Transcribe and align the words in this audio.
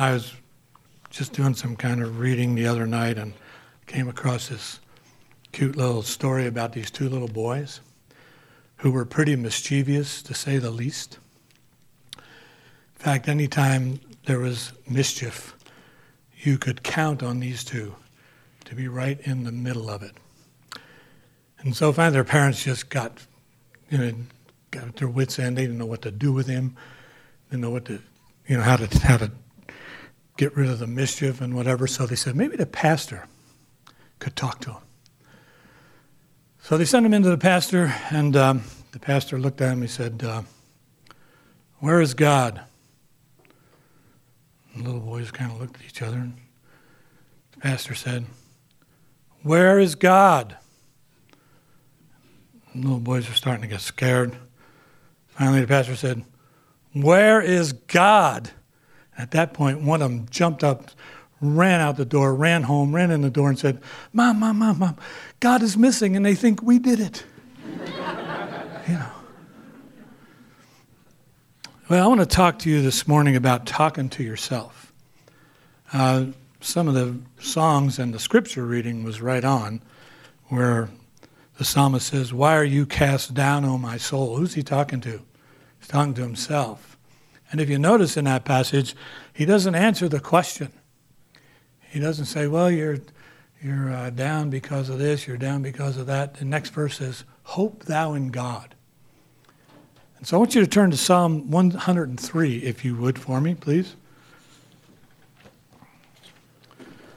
I 0.00 0.12
was 0.12 0.32
just 1.10 1.32
doing 1.32 1.54
some 1.54 1.74
kind 1.74 2.00
of 2.00 2.20
reading 2.20 2.54
the 2.54 2.68
other 2.68 2.86
night 2.86 3.18
and 3.18 3.32
came 3.86 4.08
across 4.08 4.46
this 4.48 4.78
cute 5.50 5.74
little 5.74 6.02
story 6.02 6.46
about 6.46 6.72
these 6.72 6.88
two 6.88 7.08
little 7.08 7.26
boys 7.26 7.80
who 8.76 8.92
were 8.92 9.04
pretty 9.04 9.34
mischievous, 9.34 10.22
to 10.22 10.34
say 10.34 10.58
the 10.58 10.70
least. 10.70 11.18
In 12.14 12.22
fact, 12.94 13.26
anytime 13.26 13.98
there 14.26 14.38
was 14.38 14.72
mischief, 14.88 15.56
you 16.36 16.58
could 16.58 16.84
count 16.84 17.24
on 17.24 17.40
these 17.40 17.64
two 17.64 17.96
to 18.66 18.76
be 18.76 18.86
right 18.86 19.18
in 19.22 19.42
the 19.42 19.50
middle 19.50 19.90
of 19.90 20.04
it. 20.04 20.12
And 21.58 21.74
so 21.74 21.92
finally 21.92 22.12
their 22.12 22.22
parents 22.22 22.62
just 22.62 22.88
got, 22.88 23.26
you 23.90 23.98
know, 23.98 24.12
got 24.70 24.94
their 24.94 25.08
wits 25.08 25.40
end. 25.40 25.58
They 25.58 25.62
didn't 25.62 25.78
know 25.78 25.86
what 25.86 26.02
to 26.02 26.12
do 26.12 26.32
with 26.32 26.46
him. 26.46 26.76
Didn't 27.50 27.62
know 27.62 27.70
what 27.70 27.86
to, 27.86 28.00
you 28.46 28.58
know, 28.58 28.62
how 28.62 28.76
to 28.76 28.98
how 29.00 29.16
to 29.16 29.32
get 30.38 30.56
rid 30.56 30.70
of 30.70 30.78
the 30.78 30.86
mischief 30.86 31.42
and 31.42 31.54
whatever. 31.54 31.86
So 31.86 32.06
they 32.06 32.14
said 32.14 32.34
maybe 32.34 32.56
the 32.56 32.64
pastor 32.64 33.26
could 34.20 34.34
talk 34.36 34.60
to 34.62 34.70
him. 34.70 34.82
So 36.60 36.78
they 36.78 36.86
sent 36.86 37.04
him 37.04 37.12
into 37.12 37.28
the 37.28 37.38
pastor, 37.38 37.94
and 38.10 38.34
um, 38.36 38.62
the 38.92 38.98
pastor 38.98 39.38
looked 39.38 39.60
at 39.60 39.72
him. 39.72 39.82
He 39.82 39.88
said, 39.88 40.22
uh, 40.24 40.42
"Where 41.80 42.00
is 42.00 42.14
God?" 42.14 42.62
The 44.74 44.82
little 44.82 45.00
boys 45.00 45.30
kind 45.30 45.52
of 45.52 45.60
looked 45.60 45.76
at 45.76 45.86
each 45.86 46.02
other. 46.02 46.18
And 46.18 46.38
the 47.52 47.60
pastor 47.60 47.94
said, 47.94 48.26
"Where 49.42 49.78
is 49.78 49.94
God?" 49.94 50.56
The 52.74 52.80
little 52.80 53.00
boys 53.00 53.28
were 53.28 53.34
starting 53.34 53.62
to 53.62 53.68
get 53.68 53.80
scared. 53.80 54.36
Finally, 55.28 55.62
the 55.62 55.66
pastor 55.66 55.96
said, 55.96 56.24
Where 56.92 57.40
is 57.40 57.72
God? 57.72 58.50
At 59.18 59.32
that 59.32 59.52
point, 59.52 59.82
one 59.82 60.00
of 60.00 60.10
them 60.10 60.26
jumped 60.30 60.62
up, 60.62 60.92
ran 61.40 61.80
out 61.80 61.96
the 61.96 62.04
door, 62.04 62.34
ran 62.34 62.62
home, 62.62 62.94
ran 62.94 63.10
in 63.10 63.20
the 63.20 63.30
door, 63.30 63.48
and 63.48 63.58
said, 63.58 63.80
Mom, 64.12 64.38
Mom, 64.38 64.58
Mom, 64.58 64.78
Mom, 64.78 64.96
God 65.40 65.60
is 65.62 65.76
missing, 65.76 66.16
and 66.16 66.24
they 66.24 66.36
think 66.36 66.62
we 66.62 66.78
did 66.78 67.00
it. 67.00 67.24
you 68.86 68.94
know. 68.94 69.10
Well, 71.88 72.04
I 72.04 72.06
want 72.06 72.20
to 72.20 72.26
talk 72.26 72.60
to 72.60 72.70
you 72.70 72.80
this 72.80 73.08
morning 73.08 73.34
about 73.34 73.66
talking 73.66 74.08
to 74.10 74.22
yourself. 74.22 74.92
Uh, 75.92 76.26
some 76.60 76.86
of 76.86 76.94
the 76.94 77.18
songs 77.40 77.98
and 77.98 78.12
the 78.14 78.18
scripture 78.18 78.64
reading 78.64 79.02
was 79.02 79.20
right 79.20 79.44
on, 79.44 79.80
where 80.48 80.90
the 81.56 81.64
psalmist 81.64 82.06
says, 82.06 82.32
Why 82.32 82.56
are 82.56 82.64
you 82.64 82.86
cast 82.86 83.34
down, 83.34 83.64
O 83.64 83.78
my 83.78 83.96
soul? 83.96 84.36
Who's 84.36 84.54
he 84.54 84.62
talking 84.62 85.00
to? 85.00 85.22
He's 85.80 85.88
talking 85.88 86.14
to 86.14 86.22
himself. 86.22 86.97
And 87.50 87.60
if 87.60 87.68
you 87.68 87.78
notice 87.78 88.16
in 88.16 88.26
that 88.26 88.44
passage, 88.44 88.94
he 89.32 89.44
doesn't 89.44 89.74
answer 89.74 90.08
the 90.08 90.20
question. 90.20 90.72
He 91.88 92.00
doesn't 92.00 92.26
say, 92.26 92.46
Well, 92.46 92.70
you're, 92.70 92.98
you're 93.62 93.92
uh, 93.92 94.10
down 94.10 94.50
because 94.50 94.88
of 94.88 94.98
this, 94.98 95.26
you're 95.26 95.38
down 95.38 95.62
because 95.62 95.96
of 95.96 96.06
that. 96.06 96.34
The 96.34 96.44
next 96.44 96.70
verse 96.70 96.98
says, 96.98 97.24
Hope 97.44 97.84
thou 97.84 98.14
in 98.14 98.28
God. 98.28 98.74
And 100.18 100.26
so 100.26 100.36
I 100.36 100.38
want 100.40 100.54
you 100.54 100.60
to 100.60 100.66
turn 100.66 100.90
to 100.90 100.96
Psalm 100.96 101.50
103, 101.50 102.58
if 102.58 102.84
you 102.84 102.96
would, 102.96 103.18
for 103.18 103.40
me, 103.40 103.54
please. 103.54 103.94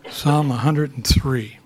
Psalm 0.09 0.49
103. 0.49 1.60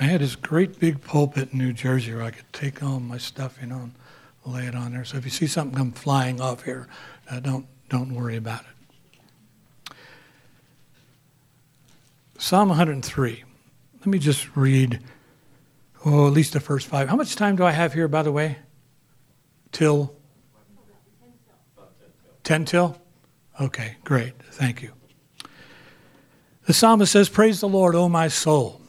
I 0.00 0.04
had 0.04 0.20
this 0.20 0.36
great 0.36 0.78
big 0.78 1.02
pulpit 1.02 1.52
in 1.52 1.58
New 1.58 1.72
Jersey 1.72 2.14
where 2.14 2.22
I 2.22 2.30
could 2.30 2.52
take 2.52 2.82
all 2.82 3.00
my 3.00 3.18
stuff, 3.18 3.58
you 3.60 3.66
know, 3.66 3.78
and 3.78 3.94
lay 4.46 4.66
it 4.66 4.74
on 4.74 4.92
there. 4.92 5.04
So 5.04 5.16
if 5.16 5.24
you 5.24 5.30
see 5.30 5.48
something 5.48 5.76
come 5.76 5.92
flying 5.92 6.40
off 6.40 6.62
here, 6.62 6.86
uh, 7.30 7.40
don't 7.40 7.66
don't 7.88 8.14
worry 8.14 8.36
about 8.36 8.60
it. 8.60 9.94
Psalm 12.38 12.68
103. 12.68 13.44
Let 13.98 14.06
me 14.06 14.18
just 14.20 14.56
read, 14.56 15.00
oh, 16.04 16.28
at 16.28 16.32
least 16.32 16.52
the 16.52 16.60
first 16.60 16.86
five. 16.86 17.08
How 17.08 17.16
much 17.16 17.34
time 17.34 17.56
do 17.56 17.64
I 17.64 17.72
have 17.72 17.92
here, 17.92 18.06
by 18.06 18.22
the 18.22 18.30
way? 18.30 18.58
Till? 19.72 20.14
10 22.44 22.64
till? 22.64 22.96
Okay, 23.60 23.96
great. 24.04 24.34
Thank 24.52 24.82
you. 24.82 24.92
The 26.66 26.72
psalmist 26.72 27.10
says, 27.10 27.28
Praise 27.28 27.60
the 27.60 27.68
Lord, 27.68 27.96
O 27.96 28.08
my 28.08 28.28
soul. 28.28 28.80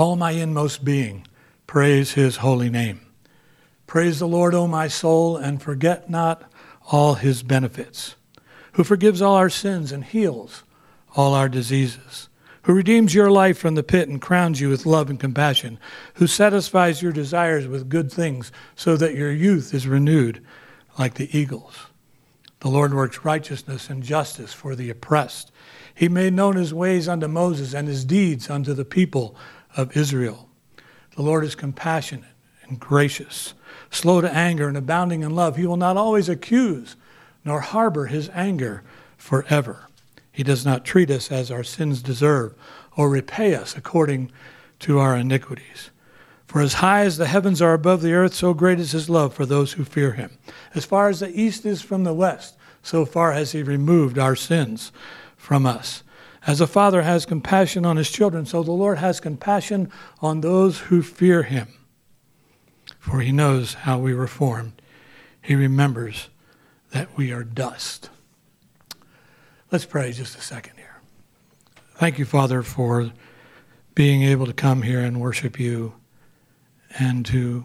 All 0.00 0.16
my 0.16 0.30
inmost 0.30 0.82
being, 0.82 1.26
praise 1.66 2.12
his 2.12 2.36
holy 2.36 2.70
name. 2.70 3.02
Praise 3.86 4.18
the 4.18 4.26
Lord, 4.26 4.54
O 4.54 4.66
my 4.66 4.88
soul, 4.88 5.36
and 5.36 5.60
forget 5.60 6.08
not 6.08 6.50
all 6.90 7.16
his 7.16 7.42
benefits, 7.42 8.16
who 8.72 8.82
forgives 8.82 9.20
all 9.20 9.34
our 9.34 9.50
sins 9.50 9.92
and 9.92 10.02
heals 10.02 10.64
all 11.16 11.34
our 11.34 11.50
diseases, 11.50 12.30
who 12.62 12.72
redeems 12.72 13.14
your 13.14 13.30
life 13.30 13.58
from 13.58 13.74
the 13.74 13.82
pit 13.82 14.08
and 14.08 14.22
crowns 14.22 14.58
you 14.58 14.70
with 14.70 14.86
love 14.86 15.10
and 15.10 15.20
compassion, 15.20 15.78
who 16.14 16.26
satisfies 16.26 17.02
your 17.02 17.12
desires 17.12 17.66
with 17.66 17.90
good 17.90 18.10
things 18.10 18.50
so 18.74 18.96
that 18.96 19.14
your 19.14 19.30
youth 19.30 19.74
is 19.74 19.86
renewed 19.86 20.42
like 20.98 21.12
the 21.12 21.28
eagles. 21.38 21.76
The 22.60 22.70
Lord 22.70 22.94
works 22.94 23.22
righteousness 23.22 23.90
and 23.90 24.02
justice 24.02 24.54
for 24.54 24.74
the 24.74 24.88
oppressed. 24.88 25.52
He 25.94 26.08
made 26.08 26.32
known 26.32 26.56
his 26.56 26.72
ways 26.72 27.06
unto 27.06 27.28
Moses 27.28 27.74
and 27.74 27.86
his 27.86 28.06
deeds 28.06 28.48
unto 28.48 28.72
the 28.72 28.86
people 28.86 29.36
of 29.76 29.96
Israel. 29.96 30.48
The 31.16 31.22
Lord 31.22 31.44
is 31.44 31.54
compassionate 31.54 32.30
and 32.68 32.78
gracious, 32.78 33.54
slow 33.90 34.20
to 34.20 34.32
anger 34.32 34.68
and 34.68 34.76
abounding 34.76 35.22
in 35.22 35.34
love. 35.34 35.56
He 35.56 35.66
will 35.66 35.76
not 35.76 35.96
always 35.96 36.28
accuse, 36.28 36.96
nor 37.44 37.60
harbor 37.60 38.06
his 38.06 38.30
anger 38.32 38.82
forever. 39.16 39.88
He 40.32 40.42
does 40.42 40.64
not 40.64 40.84
treat 40.84 41.10
us 41.10 41.30
as 41.30 41.50
our 41.50 41.64
sins 41.64 42.02
deserve, 42.02 42.54
or 42.96 43.10
repay 43.10 43.54
us 43.54 43.76
according 43.76 44.30
to 44.80 44.98
our 44.98 45.16
iniquities. 45.16 45.90
For 46.46 46.60
as 46.60 46.74
high 46.74 47.02
as 47.02 47.16
the 47.16 47.26
heavens 47.26 47.62
are 47.62 47.74
above 47.74 48.02
the 48.02 48.12
earth, 48.12 48.34
so 48.34 48.54
great 48.54 48.80
is 48.80 48.92
his 48.92 49.08
love 49.08 49.34
for 49.34 49.46
those 49.46 49.74
who 49.74 49.84
fear 49.84 50.12
him. 50.12 50.30
As 50.74 50.84
far 50.84 51.08
as 51.08 51.20
the 51.20 51.30
east 51.30 51.64
is 51.64 51.82
from 51.82 52.04
the 52.04 52.14
west, 52.14 52.56
so 52.82 53.04
far 53.04 53.32
has 53.32 53.52
he 53.52 53.62
removed 53.62 54.18
our 54.18 54.34
sins 54.34 54.90
from 55.36 55.66
us. 55.66 56.02
As 56.46 56.60
a 56.60 56.66
father 56.66 57.02
has 57.02 57.26
compassion 57.26 57.84
on 57.84 57.96
his 57.96 58.10
children, 58.10 58.46
so 58.46 58.62
the 58.62 58.72
Lord 58.72 58.98
has 58.98 59.20
compassion 59.20 59.90
on 60.20 60.40
those 60.40 60.78
who 60.78 61.02
fear 61.02 61.42
him. 61.42 61.68
For 62.98 63.20
he 63.20 63.32
knows 63.32 63.74
how 63.74 63.98
we 63.98 64.14
were 64.14 64.26
formed. 64.26 64.80
He 65.42 65.54
remembers 65.54 66.28
that 66.92 67.16
we 67.16 67.32
are 67.32 67.44
dust. 67.44 68.10
Let's 69.70 69.84
pray 69.84 70.12
just 70.12 70.36
a 70.36 70.40
second 70.40 70.76
here. 70.76 71.00
Thank 71.94 72.18
you, 72.18 72.24
Father, 72.24 72.62
for 72.62 73.12
being 73.94 74.22
able 74.22 74.46
to 74.46 74.52
come 74.52 74.82
here 74.82 75.00
and 75.00 75.20
worship 75.20 75.60
you 75.60 75.94
and 76.98 77.24
to 77.26 77.64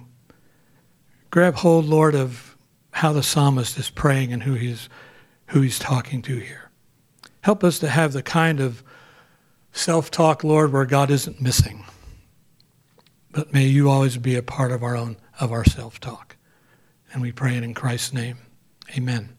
grab 1.31 1.55
hold, 1.55 1.85
Lord, 1.85 2.13
of 2.15 2.57
how 2.91 3.13
the 3.13 3.23
psalmist 3.23 3.77
is 3.77 3.89
praying 3.89 4.31
and 4.33 4.43
who 4.43 4.53
he's, 4.53 4.89
who 5.47 5.61
he's 5.61 5.79
talking 5.79 6.21
to 6.23 6.37
here. 6.37 6.69
Help 7.45 7.63
us 7.63 7.77
to 7.77 7.87
have 7.87 8.11
the 8.11 8.23
kind 8.23 8.59
of 8.59 8.83
self 9.71 10.09
talk, 10.09 10.43
Lord, 10.43 10.73
where 10.73 10.83
God 10.83 11.11
isn't 11.11 11.39
missing. 11.39 11.85
But 13.29 13.53
may 13.53 13.67
you 13.67 13.87
always 13.87 14.17
be 14.17 14.35
a 14.35 14.41
part 14.41 14.71
of 14.71 14.81
our 14.81 14.95
own 14.95 15.17
of 15.39 15.51
our 15.51 15.63
self 15.63 15.99
talk. 15.99 16.37
And 17.13 17.21
we 17.21 17.31
pray 17.31 17.55
it 17.55 17.61
in 17.61 17.75
Christ's 17.75 18.13
name. 18.13 18.39
Amen. 18.97 19.37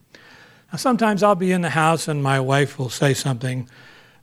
Now, 0.71 0.77
sometimes 0.77 1.25
I'll 1.25 1.35
be 1.35 1.51
in 1.51 1.63
the 1.63 1.71
house 1.71 2.07
and 2.07 2.23
my 2.23 2.39
wife 2.39 2.79
will 2.79 2.91
say 2.91 3.13
something, 3.13 3.69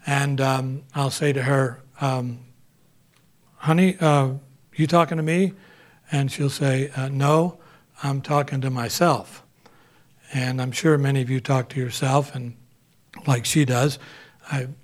and 0.08 0.40
um, 0.40 0.84
I'll 0.96 1.12
say 1.12 1.34
to 1.34 1.44
her, 1.44 1.82
um, 2.00 2.40
Honey, 3.58 3.98
uh, 4.00 4.36
you 4.78 4.88
talking 4.88 5.18
to 5.18 5.24
me? 5.24 5.52
And 6.10 6.32
she'll 6.32 6.50
say, 6.50 6.90
uh, 6.96 7.10
No, 7.10 7.60
I'm 8.02 8.22
talking 8.22 8.62
to 8.62 8.70
myself. 8.70 9.44
And 10.34 10.62
I'm 10.62 10.72
sure 10.72 10.98
many 10.98 11.22
of 11.22 11.30
you 11.30 11.42
talk 11.42 11.68
to 11.72 11.82
yourself, 11.82 12.34
and 12.34 12.56
like 13.28 13.46
she 13.46 13.66
does. 13.66 14.00
I'm 14.52 14.76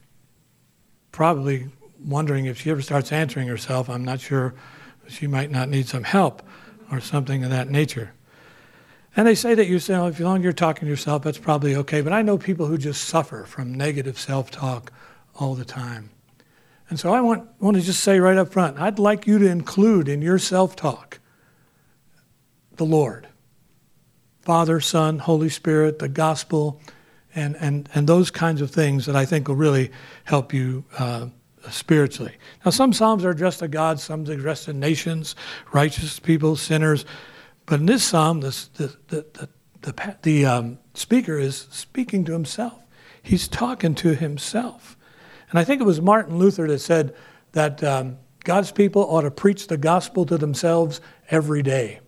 probably 1.11 1.67
wondering 2.03 2.45
if 2.45 2.61
she 2.61 2.71
ever 2.71 2.81
starts 2.81 3.11
answering 3.11 3.47
herself. 3.47 3.89
I'm 3.89 4.05
not 4.05 4.19
sure 4.19 4.53
she 5.07 5.27
might 5.27 5.51
not 5.51 5.69
need 5.69 5.87
some 5.87 6.03
help 6.03 6.41
or 6.91 6.99
something 6.99 7.43
of 7.43 7.49
that 7.49 7.69
nature. 7.69 8.13
And 9.15 9.27
they 9.27 9.35
say 9.35 9.55
that 9.55 9.67
you 9.67 9.79
say, 9.79 9.93
well, 9.93 10.07
if 10.07 10.19
you're 10.19 10.53
talking 10.53 10.85
to 10.85 10.89
yourself, 10.89 11.23
that's 11.23 11.37
probably 11.37 11.75
okay. 11.75 12.01
But 12.01 12.13
I 12.13 12.21
know 12.21 12.37
people 12.37 12.67
who 12.67 12.77
just 12.77 13.05
suffer 13.05 13.43
from 13.43 13.73
negative 13.73 14.19
self-talk 14.19 14.91
all 15.35 15.55
the 15.55 15.65
time. 15.65 16.11
And 16.89 16.99
so 16.99 17.13
I 17.13 17.21
want, 17.21 17.47
want 17.59 17.75
to 17.77 17.83
just 17.83 18.01
say 18.01 18.19
right 18.19 18.37
up 18.37 18.51
front, 18.51 18.79
I'd 18.79 18.99
like 18.99 19.27
you 19.27 19.39
to 19.39 19.47
include 19.47 20.07
in 20.07 20.21
your 20.21 20.39
self-talk 20.39 21.19
the 22.77 22.85
Lord. 22.85 23.27
Father, 24.41 24.79
Son, 24.79 25.19
Holy 25.19 25.49
Spirit, 25.49 25.99
the 25.99 26.07
gospel, 26.07 26.81
and, 27.35 27.55
and, 27.57 27.89
and 27.93 28.07
those 28.07 28.31
kinds 28.31 28.61
of 28.61 28.71
things 28.71 29.05
that 29.05 29.15
I 29.15 29.25
think 29.25 29.47
will 29.47 29.55
really 29.55 29.91
help 30.23 30.53
you 30.53 30.83
uh, 30.97 31.27
spiritually. 31.69 32.35
Now, 32.65 32.71
some 32.71 32.93
Psalms 32.93 33.23
are 33.25 33.29
addressed 33.29 33.59
to 33.59 33.67
God, 33.67 33.99
some 33.99 34.27
are 34.27 34.31
addressed 34.31 34.65
to 34.65 34.73
nations, 34.73 35.35
righteous 35.71 36.19
people, 36.19 36.55
sinners. 36.55 37.05
But 37.65 37.81
in 37.81 37.85
this 37.85 38.03
Psalm, 38.03 38.41
this, 38.41 38.67
the, 38.69 38.95
the, 39.07 39.25
the, 39.33 39.49
the, 39.81 40.17
the 40.21 40.45
um, 40.45 40.79
speaker 40.93 41.37
is 41.37 41.67
speaking 41.71 42.25
to 42.25 42.33
himself. 42.33 42.81
He's 43.21 43.47
talking 43.47 43.95
to 43.95 44.15
himself. 44.15 44.97
And 45.49 45.59
I 45.59 45.63
think 45.63 45.81
it 45.81 45.85
was 45.85 46.01
Martin 46.01 46.37
Luther 46.37 46.67
that 46.67 46.79
said 46.79 47.15
that 47.51 47.83
um, 47.83 48.17
God's 48.43 48.71
people 48.71 49.03
ought 49.03 49.21
to 49.21 49.31
preach 49.31 49.67
the 49.67 49.77
gospel 49.77 50.25
to 50.25 50.37
themselves 50.37 51.01
every 51.29 51.61
day. 51.61 51.99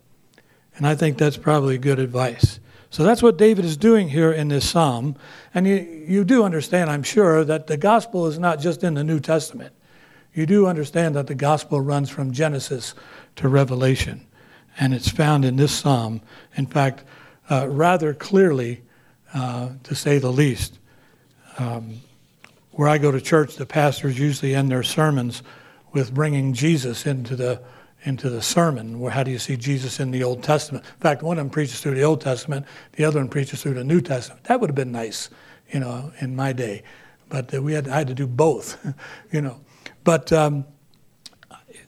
And 0.75 0.88
I 0.88 0.95
think 0.95 1.17
that's 1.17 1.38
probably 1.38 1.77
good 1.77 2.00
advice. 2.00 2.59
So 2.91 3.03
that's 3.03 3.23
what 3.23 3.38
David 3.38 3.63
is 3.63 3.77
doing 3.77 4.09
here 4.09 4.33
in 4.33 4.49
this 4.49 4.69
psalm. 4.69 5.15
And 5.53 5.65
you, 5.65 5.75
you 6.07 6.23
do 6.25 6.43
understand, 6.43 6.89
I'm 6.89 7.03
sure, 7.03 7.45
that 7.45 7.67
the 7.67 7.77
gospel 7.77 8.27
is 8.27 8.38
not 8.38 8.59
just 8.59 8.83
in 8.83 8.95
the 8.95 9.03
New 9.03 9.21
Testament. 9.21 9.73
You 10.33 10.45
do 10.45 10.67
understand 10.67 11.15
that 11.15 11.27
the 11.27 11.35
gospel 11.35 11.79
runs 11.79 12.09
from 12.09 12.33
Genesis 12.33 12.93
to 13.38 13.47
Revelation. 13.47 14.27
And 14.77 14.93
it's 14.93 15.09
found 15.09 15.45
in 15.45 15.55
this 15.55 15.71
psalm. 15.71 16.21
In 16.57 16.65
fact, 16.65 17.05
uh, 17.49 17.67
rather 17.69 18.13
clearly, 18.13 18.81
uh, 19.33 19.69
to 19.83 19.95
say 19.95 20.17
the 20.17 20.31
least. 20.31 20.77
Um, 21.57 22.01
where 22.71 22.89
I 22.89 22.97
go 22.97 23.11
to 23.11 23.21
church, 23.21 23.55
the 23.55 23.65
pastors 23.65 24.19
usually 24.19 24.53
end 24.53 24.69
their 24.69 24.83
sermons 24.83 25.43
with 25.93 26.13
bringing 26.13 26.53
Jesus 26.53 27.05
into 27.05 27.38
the 27.38 27.61
into 28.03 28.30
the 28.30 28.42
sermon. 28.42 29.03
How 29.09 29.24
do 29.24 29.31
you 29.31 29.39
see 29.39 29.56
Jesus 29.56 30.00
in 30.00 30.12
the 30.12 30.24
Old 30.24 30.44
Testament? 30.44 30.86
In 30.86 31.00
fact, 31.00 31.21
one 31.21 31.38
of 31.38 31.44
them 31.44 31.50
preaches 31.50 31.81
through 31.81 31.95
the 31.95 32.03
Old 32.03 32.21
Testament, 32.21 32.65
the 32.94 33.06
other 33.06 33.19
one 33.19 33.30
preaches 33.30 33.62
through 33.62 33.75
the 33.75 33.83
New 33.83 34.01
Testament. 34.01 34.44
That 34.45 34.59
would 34.59 34.69
have 34.69 34.75
been 34.75 34.92
nice, 34.92 35.30
you 35.71 35.80
know, 35.80 36.12
in 36.19 36.36
my 36.36 36.53
day, 36.53 36.83
but 37.30 37.53
uh, 37.53 37.62
we 37.62 37.74
had 37.74 37.88
I 37.88 38.00
had 38.00 38.07
to 38.07 38.13
do 38.13 38.27
both, 38.27 38.83
you 39.31 39.42
know. 39.42 39.59
But 40.03 40.31
um, 40.33 40.65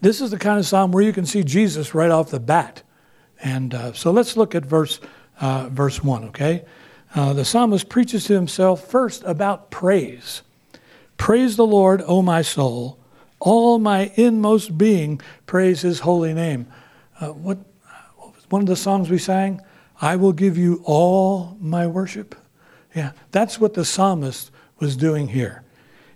this 0.02 0.22
is 0.22 0.32
the 0.32 0.38
kind 0.38 0.60
of 0.60 0.66
psalm 0.66 0.92
where 0.92 1.04
you 1.04 1.14
can 1.14 1.26
see 1.26 1.44
Jesus 1.44 1.96
right 1.96 2.12
off 2.12 2.30
the 2.30 2.40
bat, 2.40 2.84
and 3.42 3.74
uh, 3.74 3.94
so 3.94 4.12
let's 4.12 4.38
look 4.38 4.54
at 4.56 4.66
verse 4.66 5.00
uh, 5.42 5.70
verse 5.70 6.04
one. 6.04 6.26
Okay, 6.26 6.64
uh, 7.16 7.34
the 7.34 7.46
psalmist 7.46 7.90
preaches 7.90 8.26
to 8.26 8.34
himself 8.34 8.88
first 8.88 9.24
about 9.26 9.72
praise. 9.72 10.44
Praise 11.18 11.56
the 11.56 11.66
Lord, 11.66 12.04
O 12.06 12.22
my 12.22 12.42
soul. 12.42 13.00
All 13.46 13.78
my 13.78 14.10
inmost 14.16 14.78
being 14.78 15.20
praise 15.46 15.82
his 15.82 16.00
holy 16.00 16.34
name. 16.34 16.66
Uh, 17.20 17.34
what, 17.34 17.58
what 18.16 18.34
one 18.50 18.62
of 18.62 18.68
the 18.70 18.78
songs 18.78 19.10
we 19.10 19.18
sang? 19.18 19.60
I 20.02 20.16
will 20.16 20.32
give 20.32 20.58
you 20.58 20.82
all 20.86 21.58
my 21.60 21.86
worship. 21.86 22.36
Yeah, 22.96 23.12
that's 23.32 23.60
what 23.60 23.74
the 23.74 23.84
psalmist 23.84 24.50
was 24.80 24.96
doing 24.96 25.28
here. 25.28 25.64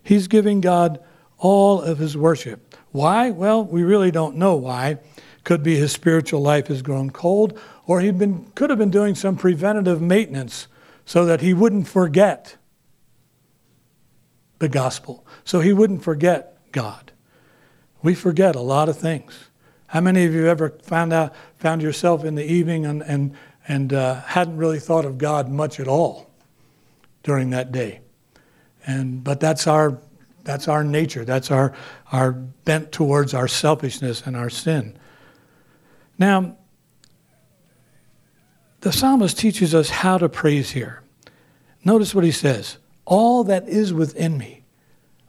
He's 0.02 0.30
giving 0.30 0.62
God 0.62 1.04
all 1.38 1.82
of 1.82 1.98
his 1.98 2.16
worship. 2.16 2.76
Why? 2.92 3.30
Well, 3.30 3.62
we 3.62 3.84
really 3.84 4.10
don't 4.10 4.38
know 4.38 4.56
why. 4.56 5.00
Could 5.44 5.64
be 5.64 5.76
his 5.76 5.92
spiritual 5.92 6.42
life 6.42 6.68
has 6.68 6.82
grown 6.82 7.10
cold, 7.10 7.60
or 7.86 8.00
he 8.00 8.12
could 8.56 8.70
have 8.70 8.80
been 8.80 8.90
doing 8.90 9.16
some 9.16 9.36
preventative 9.36 10.02
maintenance 10.02 10.68
so 11.06 11.26
that 11.26 11.42
he 11.42 11.54
wouldn't 11.54 11.90
forget 11.90 12.56
the 14.60 14.70
gospel, 14.70 15.26
so 15.44 15.60
he 15.60 15.74
wouldn't 15.74 16.04
forget 16.04 16.58
God. 16.72 17.12
We 18.08 18.16
forget 18.16 18.56
a 18.56 18.62
lot 18.62 18.88
of 18.88 18.98
things. 18.98 19.38
How 19.88 20.00
many 20.00 20.24
of 20.24 20.34
you 20.34 20.48
ever 20.48 20.70
found 20.82 21.12
out 21.12 21.36
found 21.58 21.82
yourself 21.82 22.24
in 22.24 22.36
the 22.36 22.46
evening 22.46 22.86
and 22.86 23.02
and 23.02 23.36
and 23.68 23.92
uh, 23.92 24.22
hadn't 24.22 24.56
really 24.56 24.80
thought 24.80 25.04
of 25.04 25.18
God 25.18 25.50
much 25.50 25.78
at 25.78 25.90
all 25.90 26.32
during 27.24 27.50
that 27.50 27.74
day? 27.74 28.00
And 28.86 29.26
but 29.26 29.42
that's 29.42 29.68
our 29.68 30.00
that's 30.46 30.70
our 30.70 30.86
nature. 30.86 31.26
That's 31.26 31.52
our 31.52 31.74
our 32.10 32.32
bent 32.32 32.94
towards 32.94 33.34
our 33.34 33.50
selfishness 33.50 34.26
and 34.26 34.38
our 34.38 34.50
sin. 34.50 34.98
Now, 36.18 36.56
the 38.80 38.94
psalmist 38.94 39.38
teaches 39.38 39.76
us 39.76 39.90
how 39.90 40.18
to 40.18 40.30
praise 40.30 40.72
here. 40.72 41.04
Notice 41.84 42.16
what 42.16 42.24
he 42.24 42.32
says 42.32 42.78
all 43.04 43.44
that 43.44 43.68
is 43.68 43.94
within 43.94 44.38
me. 44.38 44.64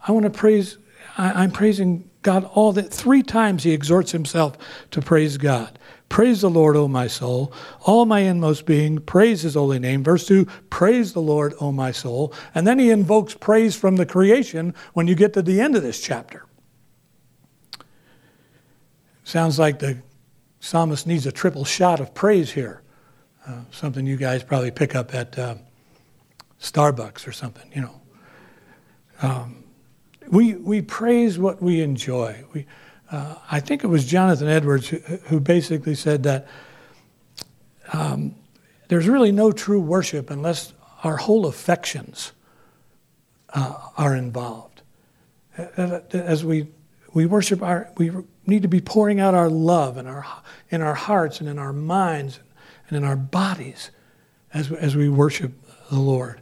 I 0.06 0.12
want 0.12 0.26
to 0.26 0.30
praise, 0.30 0.78
I, 1.18 1.44
am 1.44 1.50
praising 1.50 2.08
God 2.22 2.44
all 2.54 2.72
that. 2.72 2.90
Three 2.90 3.22
times 3.22 3.64
he 3.64 3.72
exhorts 3.72 4.12
himself 4.12 4.56
to 4.92 5.02
praise 5.02 5.36
God. 5.36 5.78
Praise 6.08 6.40
the 6.40 6.48
Lord, 6.48 6.76
O 6.76 6.88
my 6.88 7.06
soul. 7.06 7.52
All 7.82 8.06
my 8.06 8.20
inmost 8.20 8.64
being, 8.64 8.98
praise 8.98 9.42
his 9.42 9.54
holy 9.54 9.78
name. 9.78 10.02
Verse 10.02 10.26
2, 10.26 10.46
praise 10.70 11.12
the 11.12 11.20
Lord, 11.20 11.52
O 11.60 11.70
my 11.72 11.92
soul. 11.92 12.32
And 12.54 12.66
then 12.66 12.78
he 12.78 12.90
invokes 12.90 13.34
praise 13.34 13.76
from 13.76 13.96
the 13.96 14.06
creation 14.06 14.74
when 14.94 15.06
you 15.06 15.14
get 15.14 15.34
to 15.34 15.42
the 15.42 15.60
end 15.60 15.76
of 15.76 15.82
this 15.82 16.00
chapter. 16.00 16.46
Sounds 19.24 19.58
like 19.58 19.80
the 19.80 19.98
psalmist 20.60 21.06
needs 21.06 21.26
a 21.26 21.32
triple 21.32 21.64
shot 21.64 22.00
of 22.00 22.14
praise 22.14 22.52
here. 22.52 22.82
Uh, 23.46 23.60
something 23.70 24.06
you 24.06 24.16
guys 24.16 24.42
probably 24.42 24.70
pick 24.70 24.94
up 24.94 25.14
at. 25.14 25.38
Uh, 25.38 25.56
Starbucks 26.60 27.26
or 27.26 27.32
something, 27.32 27.70
you 27.74 27.82
know. 27.82 28.00
Um, 29.22 29.64
we, 30.30 30.54
we 30.54 30.82
praise 30.82 31.38
what 31.38 31.62
we 31.62 31.80
enjoy. 31.80 32.44
We, 32.52 32.66
uh, 33.10 33.36
I 33.50 33.60
think 33.60 33.84
it 33.84 33.86
was 33.86 34.04
Jonathan 34.04 34.48
Edwards 34.48 34.88
who, 34.88 34.98
who 34.98 35.40
basically 35.40 35.94
said 35.94 36.22
that 36.24 36.46
um, 37.92 38.34
there's 38.88 39.08
really 39.08 39.32
no 39.32 39.52
true 39.52 39.80
worship 39.80 40.30
unless 40.30 40.72
our 41.04 41.16
whole 41.16 41.46
affections 41.46 42.32
uh, 43.54 43.74
are 43.96 44.14
involved. 44.14 44.82
As 45.56 46.44
we, 46.44 46.68
we 47.14 47.26
worship, 47.26 47.62
our, 47.62 47.90
we 47.96 48.12
need 48.46 48.62
to 48.62 48.68
be 48.68 48.80
pouring 48.80 49.20
out 49.20 49.34
our 49.34 49.48
love 49.50 49.96
in 49.96 50.06
our, 50.06 50.24
in 50.70 50.82
our 50.82 50.94
hearts 50.94 51.40
and 51.40 51.48
in 51.48 51.58
our 51.58 51.72
minds 51.72 52.40
and 52.88 52.96
in 52.96 53.04
our 53.04 53.16
bodies 53.16 53.90
as, 54.52 54.70
as 54.72 54.96
we 54.96 55.08
worship 55.08 55.52
the 55.90 55.98
Lord. 55.98 56.40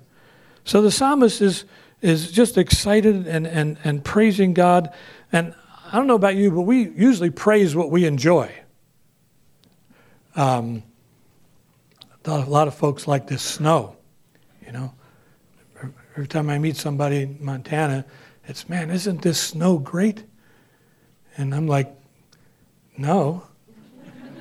So 0.64 0.82
the 0.82 0.90
psalmist 0.90 1.40
is, 1.40 1.64
is 2.06 2.30
just 2.30 2.56
excited 2.56 3.26
and, 3.26 3.46
and, 3.46 3.78
and 3.84 4.04
praising 4.04 4.54
God. 4.54 4.92
And 5.32 5.54
I 5.90 5.96
don't 5.96 6.06
know 6.06 6.14
about 6.14 6.36
you, 6.36 6.50
but 6.50 6.62
we 6.62 6.88
usually 6.90 7.30
praise 7.30 7.74
what 7.74 7.90
we 7.90 8.04
enjoy. 8.04 8.52
Um, 10.34 10.82
a 12.24 12.38
lot 12.38 12.68
of 12.68 12.74
folks 12.74 13.06
like 13.06 13.26
this 13.26 13.42
snow, 13.42 13.96
you 14.64 14.72
know. 14.72 14.92
Every 16.12 16.26
time 16.26 16.50
I 16.50 16.58
meet 16.58 16.76
somebody 16.76 17.22
in 17.22 17.38
Montana, 17.40 18.04
it's, 18.46 18.68
man, 18.68 18.90
isn't 18.90 19.22
this 19.22 19.40
snow 19.40 19.78
great? 19.78 20.24
And 21.36 21.54
I'm 21.54 21.66
like, 21.66 21.94
no. 22.96 23.42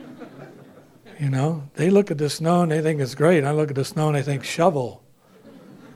you 1.19 1.29
know, 1.29 1.69
they 1.75 1.89
look 1.89 2.11
at 2.11 2.17
the 2.17 2.29
snow 2.29 2.63
and 2.63 2.71
they 2.71 2.81
think 2.81 3.01
it's 3.01 3.15
great. 3.15 3.43
I 3.43 3.51
look 3.51 3.69
at 3.69 3.75
the 3.75 3.85
snow 3.85 4.07
and 4.07 4.17
I 4.17 4.21
think 4.21 4.43
shovel 4.43 5.03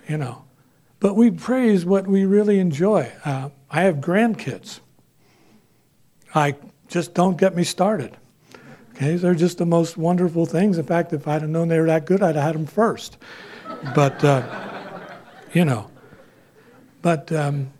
you 0.09 0.17
know. 0.17 0.43
But 0.99 1.15
we 1.15 1.31
praise 1.31 1.85
what 1.85 2.07
we 2.07 2.25
really 2.25 2.59
enjoy. 2.59 3.11
Uh, 3.23 3.49
I 3.69 3.81
have 3.81 3.97
grandkids. 3.97 4.79
I 6.35 6.55
just 6.87 7.13
don't 7.13 7.37
get 7.37 7.55
me 7.55 7.63
started. 7.63 8.17
Okay, 8.95 9.15
they're 9.15 9.33
just 9.33 9.59
the 9.59 9.65
most 9.65 9.97
wonderful 9.97 10.45
things. 10.45 10.77
In 10.77 10.85
fact, 10.85 11.13
if 11.13 11.27
I'd 11.27 11.41
have 11.41 11.49
known 11.49 11.69
they 11.69 11.79
were 11.79 11.85
that 11.85 12.05
good, 12.05 12.21
I'd 12.21 12.35
have 12.35 12.43
had 12.43 12.55
them 12.55 12.65
first. 12.65 13.17
But, 13.95 14.21
uh, 14.23 14.43
you 15.53 15.63
know. 15.63 15.89
But 17.01 17.31
um, 17.31 17.71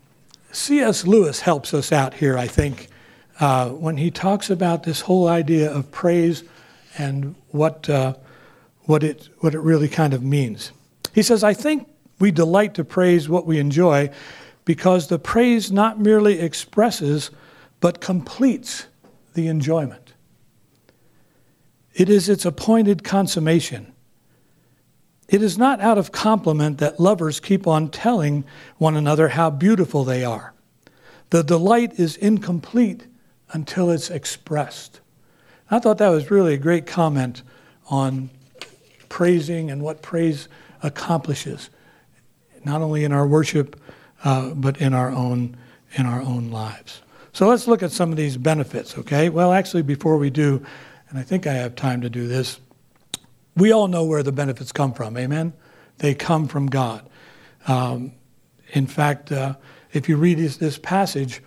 C.S. 0.54 1.06
Lewis 1.06 1.42
helps 1.42 1.74
us 1.74 1.92
out 1.92 2.14
here, 2.14 2.38
I 2.38 2.48
think, 2.48 2.88
uh, 3.42 3.70
when 3.70 3.98
he 3.98 4.12
talks 4.12 4.50
about 4.50 4.84
this 4.84 5.02
whole 5.02 5.28
idea 5.28 5.70
of 5.70 5.92
praise 5.92 6.44
and 6.98 7.36
what, 7.50 7.90
uh, 7.90 8.14
what, 8.84 9.04
it, 9.04 9.28
what 9.40 9.54
it 9.54 9.60
really 9.60 9.90
kind 9.90 10.14
of 10.14 10.24
means. 10.24 10.72
He 11.14 11.22
says, 11.22 11.44
I 11.44 11.54
think 11.54 11.90
we 12.20 12.32
delight 12.32 12.74
to 12.76 12.84
praise 12.84 13.30
what 13.30 13.46
we 13.46 13.60
enjoy 13.60 14.10
because 14.66 15.08
the 15.08 15.20
praise 15.20 15.72
not 15.72 16.00
merely 16.00 16.40
expresses, 16.40 17.32
but 17.80 18.02
completes 18.02 18.88
the 19.34 19.48
enjoyment. 19.48 20.14
It 21.94 22.10
is 22.10 22.30
its 22.30 22.46
appointed 22.46 23.04
consummation. 23.04 23.94
It 25.28 25.42
is 25.42 25.58
not 25.58 25.80
out 25.80 25.98
of 25.98 26.12
compliment 26.12 26.78
that 26.80 27.00
lovers 27.00 27.40
keep 27.40 27.68
on 27.68 27.90
telling 27.90 28.44
one 28.78 28.96
another 28.96 29.30
how 29.30 29.50
beautiful 29.50 30.04
they 30.04 30.24
are. 30.24 30.54
The 31.30 31.44
delight 31.44 32.00
is 32.00 32.16
incomplete 32.16 33.06
until 33.52 33.92
it's 33.92 34.10
expressed. 34.10 35.02
I 35.72 35.80
thought 35.80 36.00
that 36.00 36.10
was 36.10 36.32
really 36.32 36.56
a 36.56 36.58
great 36.58 36.88
comment 36.88 37.44
on 37.90 38.30
praising 39.08 39.70
and 39.70 39.82
what 39.82 40.02
praise 40.02 40.48
accomplishes 40.82 41.70
not 42.66 42.82
only 42.82 43.04
in 43.04 43.12
our 43.12 43.28
worship, 43.28 43.80
uh, 44.24 44.54
but 44.54 44.80
in 44.82 44.94
our 44.94 45.10
own 45.12 45.58
in 45.96 46.06
our 46.06 46.22
own 46.22 46.51
lives. 46.51 47.01
So 47.34 47.48
let's 47.48 47.68
look 47.68 47.82
at 47.82 47.92
some 47.92 48.12
of 48.12 48.18
these 48.18 48.38
benefits. 48.38 48.98
Okay. 48.98 49.30
Well, 49.30 49.54
actually, 49.54 49.84
before 49.84 50.18
we 50.18 50.30
do, 50.30 50.63
and 51.10 51.18
I 51.18 51.24
think 51.24 51.48
I 51.48 51.54
have 51.54 51.75
time 51.75 52.01
to 52.01 52.10
do 52.10 52.28
this, 52.28 52.60
we 53.56 53.72
all 53.72 53.88
know 53.88 54.06
where 54.06 54.24
the 54.24 54.32
benefits 54.32 54.72
come 54.72 54.94
from. 54.94 55.18
Amen. 55.18 55.54
They 55.98 56.13
come 56.13 56.48
from 56.48 56.68
God. 56.68 57.08
Um, 57.68 58.13
in 58.74 58.88
fact, 58.88 59.32
uh, 59.32 59.56
if 59.92 60.08
you 60.08 60.18
read 60.18 60.38
this, 60.38 60.58
this 60.58 60.78
passage, 60.78 61.42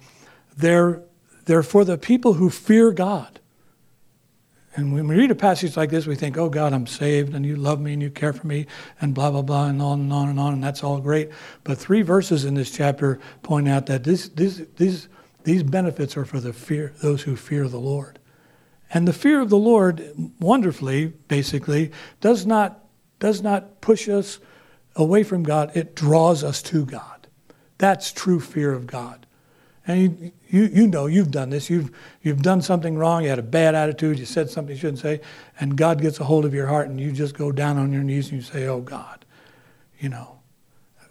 they're 0.57 1.03
they're 1.45 1.63
for 1.63 1.85
the 1.85 1.99
people 1.99 2.35
who 2.35 2.51
fear 2.51 2.93
God. 2.93 3.41
And 4.75 4.95
when 4.95 5.07
we 5.07 5.17
read 5.17 5.31
a 5.31 5.35
passage 5.35 5.77
like 5.77 5.91
this, 5.91 6.07
we 6.07 6.15
think, 6.15 6.39
oh 6.39 6.49
God, 6.49 6.73
I'm 6.73 6.87
saved 6.87 7.35
and 7.35 7.45
you 7.45 7.57
love 7.57 7.81
me 7.81 7.93
and 7.93 8.01
you 8.01 8.11
care 8.11 8.33
for 8.33 8.47
me 8.47 8.67
and 9.01 9.15
blah, 9.15 9.31
blah, 9.31 9.43
blah, 9.43 9.67
and 9.67 9.83
on 9.83 10.01
and 10.01 10.13
on 10.13 10.29
and 10.31 10.41
on, 10.41 10.55
and 10.55 10.65
that's 10.65 10.83
all 10.83 10.99
great. 10.99 11.31
But 11.63 11.77
three 11.77 12.01
verses 12.01 12.47
in 12.47 12.55
this 12.55 12.71
chapter 12.71 13.21
point 13.43 13.69
out 13.69 13.87
that 13.87 14.05
this, 14.05 14.29
this, 14.29 14.63
these, 14.77 15.09
these 15.45 15.63
benefits 15.63 16.17
are 16.17 16.25
for 16.25 16.41
the 16.41 16.55
fear, 16.55 16.95
those 17.03 17.23
who 17.23 17.37
fear 17.37 17.69
the 17.69 17.79
Lord. 17.79 18.19
And 18.95 19.07
the 19.07 19.13
fear 19.13 19.41
of 19.41 19.51
the 19.51 19.59
Lord, 19.59 20.03
wonderfully, 20.41 21.07
basically, 21.29 21.93
does 22.21 22.47
not, 22.47 22.85
does 23.19 23.43
not 23.43 23.81
push 23.83 24.09
us 24.09 24.39
away 24.97 25.23
from 25.23 25.43
God, 25.43 25.75
it 25.75 25.95
draws 25.95 26.45
us 26.45 26.63
to 26.63 26.85
God. 26.85 27.27
That's 27.79 28.13
true 28.13 28.41
fear 28.41 28.73
of 28.73 28.87
God. 28.87 29.22
And 29.87 30.01
you, 30.01 30.33
you, 30.49 30.63
you 30.73 30.87
know 30.87 31.07
you've 31.07 31.31
done 31.31 31.51
this. 31.51 31.69
You've, 31.69 31.91
you've 32.23 32.43
done 32.43 32.63
something 32.63 32.97
wrong. 32.97 33.25
You 33.25 33.31
had 33.31 33.39
a 33.39 33.43
bad 33.43 33.75
attitude. 33.75 34.19
You 34.19 34.27
said 34.27 34.49
something 34.49 34.75
you 34.75 34.81
shouldn't 34.81 35.01
say. 35.01 35.21
And 35.59 35.77
God 35.77 36.01
gets 36.01 36.21
a 36.21 36.25
hold 36.25 36.45
of 36.45 36.55
your 36.55 36.69
heart 36.69 36.89
and 36.89 37.01
you 37.01 37.11
just 37.11 37.37
go 37.37 37.51
down 37.51 37.79
on 37.79 37.93
your 37.93 38.05
knees 38.05 38.31
and 38.31 38.37
you 38.37 38.43
say, 38.43 38.67
Oh 38.67 38.81
God, 38.81 39.25
you 39.99 40.09
know, 40.09 40.39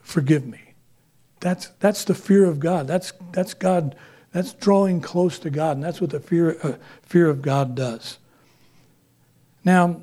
forgive 0.02 0.46
me. 0.46 0.60
That's, 1.42 1.68
that's 1.80 2.06
the 2.06 2.16
fear 2.16 2.46
of 2.46 2.60
God. 2.60 2.88
That's, 2.88 3.12
that's 3.34 3.54
God. 3.54 3.96
That's 4.32 4.54
drawing 4.54 5.02
close 5.02 5.40
to 5.40 5.50
God. 5.50 5.76
And 5.78 5.84
that's 5.84 6.00
what 6.00 6.12
the 6.12 6.20
fear, 6.20 6.58
uh, 6.64 6.74
fear 7.02 7.28
of 7.30 7.42
God 7.42 7.76
does. 7.76 8.20
Now, 9.66 10.02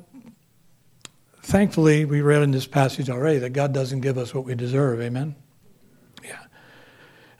thankfully, 1.41 2.05
we 2.05 2.21
read 2.21 2.43
in 2.43 2.51
this 2.51 2.67
passage 2.67 3.09
already 3.09 3.39
that 3.39 3.51
God 3.51 3.73
doesn't 3.73 4.01
give 4.01 4.17
us 4.17 4.33
what 4.33 4.45
we 4.45 4.53
deserve. 4.53 5.01
Amen? 5.01 5.35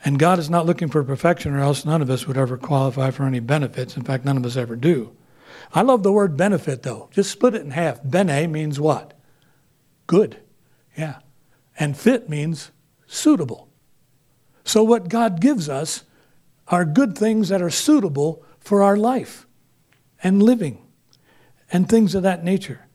And 0.04 0.18
God 0.18 0.38
is 0.38 0.48
not 0.48 0.66
looking 0.66 0.88
for 0.88 1.04
perfection, 1.04 1.54
or 1.54 1.60
else 1.60 1.84
none 1.84 2.00
of 2.00 2.08
us 2.08 2.26
would 2.26 2.38
ever 2.38 2.56
qualify 2.56 3.10
for 3.10 3.24
any 3.24 3.40
benefits. 3.40 3.96
In 3.96 4.02
fact, 4.02 4.24
none 4.24 4.36
of 4.36 4.46
us 4.46 4.56
ever 4.56 4.76
do. 4.76 5.14
I 5.74 5.82
love 5.82 6.02
the 6.02 6.12
word 6.12 6.36
benefit, 6.36 6.82
though. 6.82 7.10
Just 7.12 7.30
split 7.30 7.54
it 7.54 7.62
in 7.62 7.72
half. 7.72 8.00
Bene 8.02 8.46
means 8.46 8.80
what? 8.80 9.12
Good. 10.06 10.38
Yeah. 10.96 11.18
And 11.78 11.96
fit 11.96 12.28
means 12.28 12.70
suitable. 13.06 13.68
So, 14.64 14.82
what 14.82 15.08
God 15.08 15.40
gives 15.40 15.68
us 15.68 16.04
are 16.68 16.84
good 16.84 17.16
things 17.16 17.48
that 17.48 17.62
are 17.62 17.70
suitable 17.70 18.44
for 18.58 18.82
our 18.82 18.96
life 18.96 19.46
and 20.22 20.42
living 20.42 20.86
and 21.72 21.88
things 21.88 22.14
of 22.14 22.22
that 22.22 22.42
nature. 22.42 22.86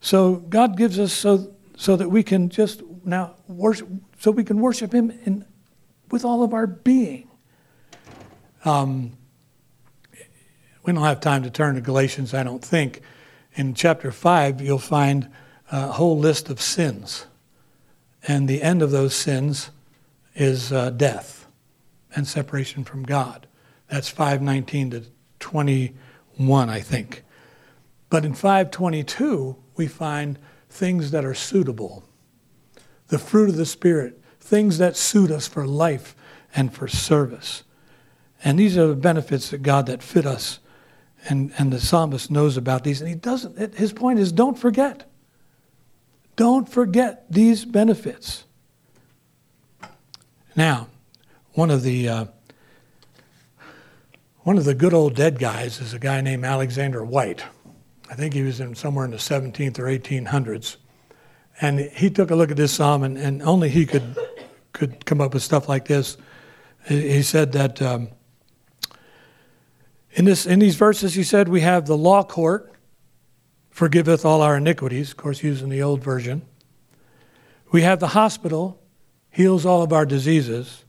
So, 0.00 0.36
God 0.36 0.76
gives 0.76 0.98
us 0.98 1.12
so, 1.12 1.54
so 1.76 1.96
that 1.96 2.08
we 2.08 2.22
can 2.22 2.48
just 2.48 2.82
now 3.04 3.36
worship, 3.46 3.88
so 4.18 4.30
we 4.30 4.44
can 4.44 4.60
worship 4.60 4.92
Him 4.92 5.10
in 5.24 5.44
with 6.12 6.24
all 6.24 6.44
of 6.44 6.54
our 6.54 6.68
being. 6.68 7.28
Um, 8.64 9.16
we 10.84 10.92
don't 10.92 11.02
have 11.02 11.20
time 11.20 11.42
to 11.42 11.50
turn 11.50 11.74
to 11.74 11.80
Galatians, 11.80 12.34
I 12.34 12.44
don't 12.44 12.64
think. 12.64 13.00
In 13.54 13.74
chapter 13.74 14.12
5, 14.12 14.60
you'll 14.60 14.78
find 14.78 15.28
a 15.72 15.88
whole 15.88 16.18
list 16.18 16.50
of 16.50 16.60
sins. 16.60 17.26
And 18.28 18.46
the 18.46 18.62
end 18.62 18.82
of 18.82 18.90
those 18.90 19.14
sins 19.14 19.70
is 20.34 20.70
uh, 20.72 20.90
death 20.90 21.46
and 22.14 22.28
separation 22.28 22.84
from 22.84 23.04
God. 23.04 23.46
That's 23.88 24.08
519 24.08 24.90
to 24.90 25.02
21, 25.40 26.70
I 26.70 26.80
think. 26.80 27.24
But 28.10 28.24
in 28.24 28.34
522, 28.34 29.56
we 29.76 29.86
find 29.86 30.38
things 30.68 31.10
that 31.10 31.24
are 31.24 31.34
suitable. 31.34 32.04
The 33.08 33.18
fruit 33.18 33.48
of 33.48 33.56
the 33.56 33.66
Spirit, 33.66 34.21
things 34.42 34.78
that 34.78 34.96
suit 34.96 35.30
us 35.30 35.46
for 35.46 35.66
life 35.66 36.14
and 36.54 36.74
for 36.74 36.88
service. 36.88 37.62
And 38.44 38.58
these 38.58 38.76
are 38.76 38.88
the 38.88 38.96
benefits 38.96 39.50
that 39.50 39.62
God 39.62 39.86
that 39.86 40.02
fit 40.02 40.26
us. 40.26 40.58
And, 41.28 41.52
and 41.56 41.72
the 41.72 41.80
psalmist 41.80 42.30
knows 42.30 42.56
about 42.56 42.82
these. 42.82 43.00
And 43.00 43.08
he 43.08 43.14
doesn't, 43.14 43.74
his 43.74 43.92
point 43.92 44.18
is 44.18 44.32
don't 44.32 44.58
forget. 44.58 45.08
Don't 46.34 46.68
forget 46.68 47.30
these 47.30 47.64
benefits. 47.64 48.44
Now, 50.56 50.88
one 51.52 51.70
of 51.70 51.82
the 51.82 52.08
uh, 52.08 52.24
one 54.40 54.58
of 54.58 54.64
the 54.64 54.74
good 54.74 54.92
old 54.92 55.14
dead 55.14 55.38
guys 55.38 55.80
is 55.80 55.94
a 55.94 56.00
guy 56.00 56.20
named 56.20 56.44
Alexander 56.44 57.04
Whyte. 57.04 57.44
I 58.10 58.14
think 58.14 58.34
he 58.34 58.42
was 58.42 58.58
in 58.58 58.74
somewhere 58.74 59.04
in 59.04 59.12
the 59.12 59.18
17th 59.18 59.78
or 59.78 59.84
1800s. 59.84 60.76
And 61.60 61.78
he 61.78 62.10
took 62.10 62.30
a 62.32 62.34
look 62.34 62.50
at 62.50 62.56
this 62.56 62.72
psalm, 62.72 63.04
and, 63.04 63.16
and 63.16 63.40
only 63.42 63.68
he 63.68 63.86
could 63.86 64.16
could 64.86 65.06
come 65.06 65.20
up 65.20 65.32
with 65.32 65.44
stuff 65.44 65.68
like 65.68 65.86
this. 65.86 66.16
He 66.88 67.22
said 67.22 67.52
that 67.52 67.80
um, 67.80 68.08
in, 70.10 70.24
this, 70.24 70.44
in 70.44 70.58
these 70.58 70.74
verses, 70.74 71.14
he 71.14 71.22
said, 71.22 71.48
we 71.48 71.60
have 71.60 71.86
the 71.86 71.96
law 71.96 72.24
court 72.24 72.72
forgiveth 73.70 74.24
all 74.24 74.42
our 74.42 74.56
iniquities, 74.56 75.12
of 75.12 75.16
course, 75.16 75.44
using 75.44 75.68
the 75.68 75.80
old 75.80 76.02
version. 76.02 76.42
We 77.70 77.82
have 77.82 78.00
the 78.00 78.08
hospital, 78.08 78.82
heals 79.30 79.64
all 79.64 79.82
of 79.82 79.92
our 79.92 80.04
diseases. 80.04 80.84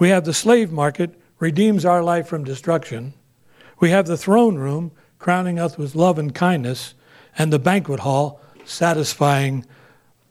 We 0.00 0.08
have 0.08 0.24
the 0.24 0.34
slave 0.34 0.72
market, 0.72 1.16
redeems 1.38 1.84
our 1.84 2.02
life 2.02 2.26
from 2.26 2.42
destruction. 2.42 3.14
We 3.78 3.90
have 3.90 4.06
the 4.06 4.16
throne 4.16 4.56
room, 4.56 4.90
crowning 5.20 5.60
us 5.60 5.78
with 5.78 5.94
love 5.94 6.18
and 6.18 6.34
kindness, 6.34 6.94
and 7.38 7.52
the 7.52 7.60
banquet 7.60 8.00
hall, 8.00 8.40
satisfying 8.64 9.64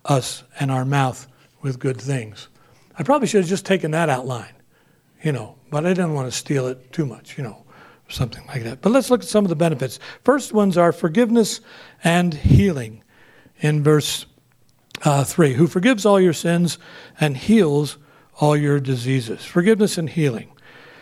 us 0.04 0.44
and 0.60 0.70
our 0.70 0.84
mouth 0.84 1.28
with 1.64 1.80
good 1.80 2.00
things. 2.00 2.50
I 2.98 3.02
probably 3.02 3.28
should 3.28 3.42
have 3.42 3.50
just 3.50 3.66
taken 3.66 3.92
that 3.92 4.10
outline, 4.10 4.54
you 5.24 5.32
know, 5.32 5.56
but 5.72 5.86
I 5.86 5.90
didn't 5.90 6.14
want 6.14 6.32
to 6.32 6.38
steal 6.38 6.68
it 6.68 6.92
too 6.92 7.08
much, 7.08 7.38
you 7.38 7.44
know, 7.44 7.64
something 8.10 8.46
like 8.48 8.64
that. 8.64 8.82
But 8.82 8.92
let's 8.92 9.10
look 9.10 9.22
at 9.22 9.28
some 9.28 9.46
of 9.46 9.50
the 9.50 9.56
benefits. 9.56 9.98
First 10.24 10.54
ones 10.54 10.78
are 10.78 10.92
forgiveness 10.92 11.62
and 12.04 12.34
healing 12.34 13.04
in 13.60 13.82
verse 13.82 14.28
uh, 15.04 15.24
3 15.24 15.54
who 15.54 15.66
forgives 15.66 16.06
all 16.06 16.20
your 16.20 16.34
sins 16.34 16.78
and 17.20 17.36
heals 17.36 17.98
all 18.40 18.56
your 18.56 18.80
diseases. 18.80 19.44
Forgiveness 19.44 19.98
and 19.98 20.10
healing. 20.10 20.52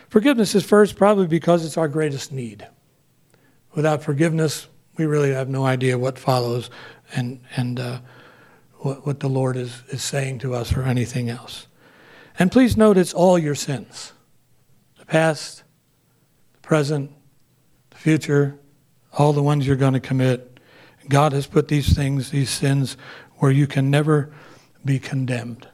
Forgiveness 0.09 0.55
is 0.55 0.65
first 0.65 0.95
probably 0.95 1.27
because 1.27 1.65
it's 1.65 1.77
our 1.77 1.87
greatest 1.87 2.31
need. 2.31 2.67
Without 3.73 4.03
forgiveness, 4.03 4.67
we 4.97 5.05
really 5.05 5.31
have 5.31 5.49
no 5.49 5.65
idea 5.65 5.97
what 5.97 6.19
follows 6.19 6.69
and, 7.15 7.39
and 7.55 7.79
uh, 7.79 7.99
what, 8.81 9.05
what 9.05 9.19
the 9.19 9.29
Lord 9.29 9.55
is, 9.57 9.83
is 9.89 10.03
saying 10.03 10.39
to 10.39 10.53
us 10.53 10.75
or 10.75 10.83
anything 10.83 11.29
else. 11.29 11.67
And 12.37 12.51
please 12.51 12.75
note 12.75 12.97
it's 12.97 13.13
all 13.13 13.37
your 13.37 13.55
sins 13.55 14.13
the 14.97 15.05
past, 15.05 15.63
the 16.53 16.59
present, 16.59 17.11
the 17.91 17.97
future, 17.97 18.59
all 19.17 19.33
the 19.33 19.43
ones 19.43 19.67
you're 19.67 19.75
going 19.75 19.93
to 19.93 19.99
commit. 19.99 20.59
God 21.09 21.33
has 21.33 21.47
put 21.47 21.67
these 21.67 21.93
things, 21.93 22.31
these 22.31 22.49
sins, 22.49 22.97
where 23.37 23.51
you 23.51 23.67
can 23.67 23.89
never 23.89 24.33
be 24.85 24.99
condemned, 24.99 25.67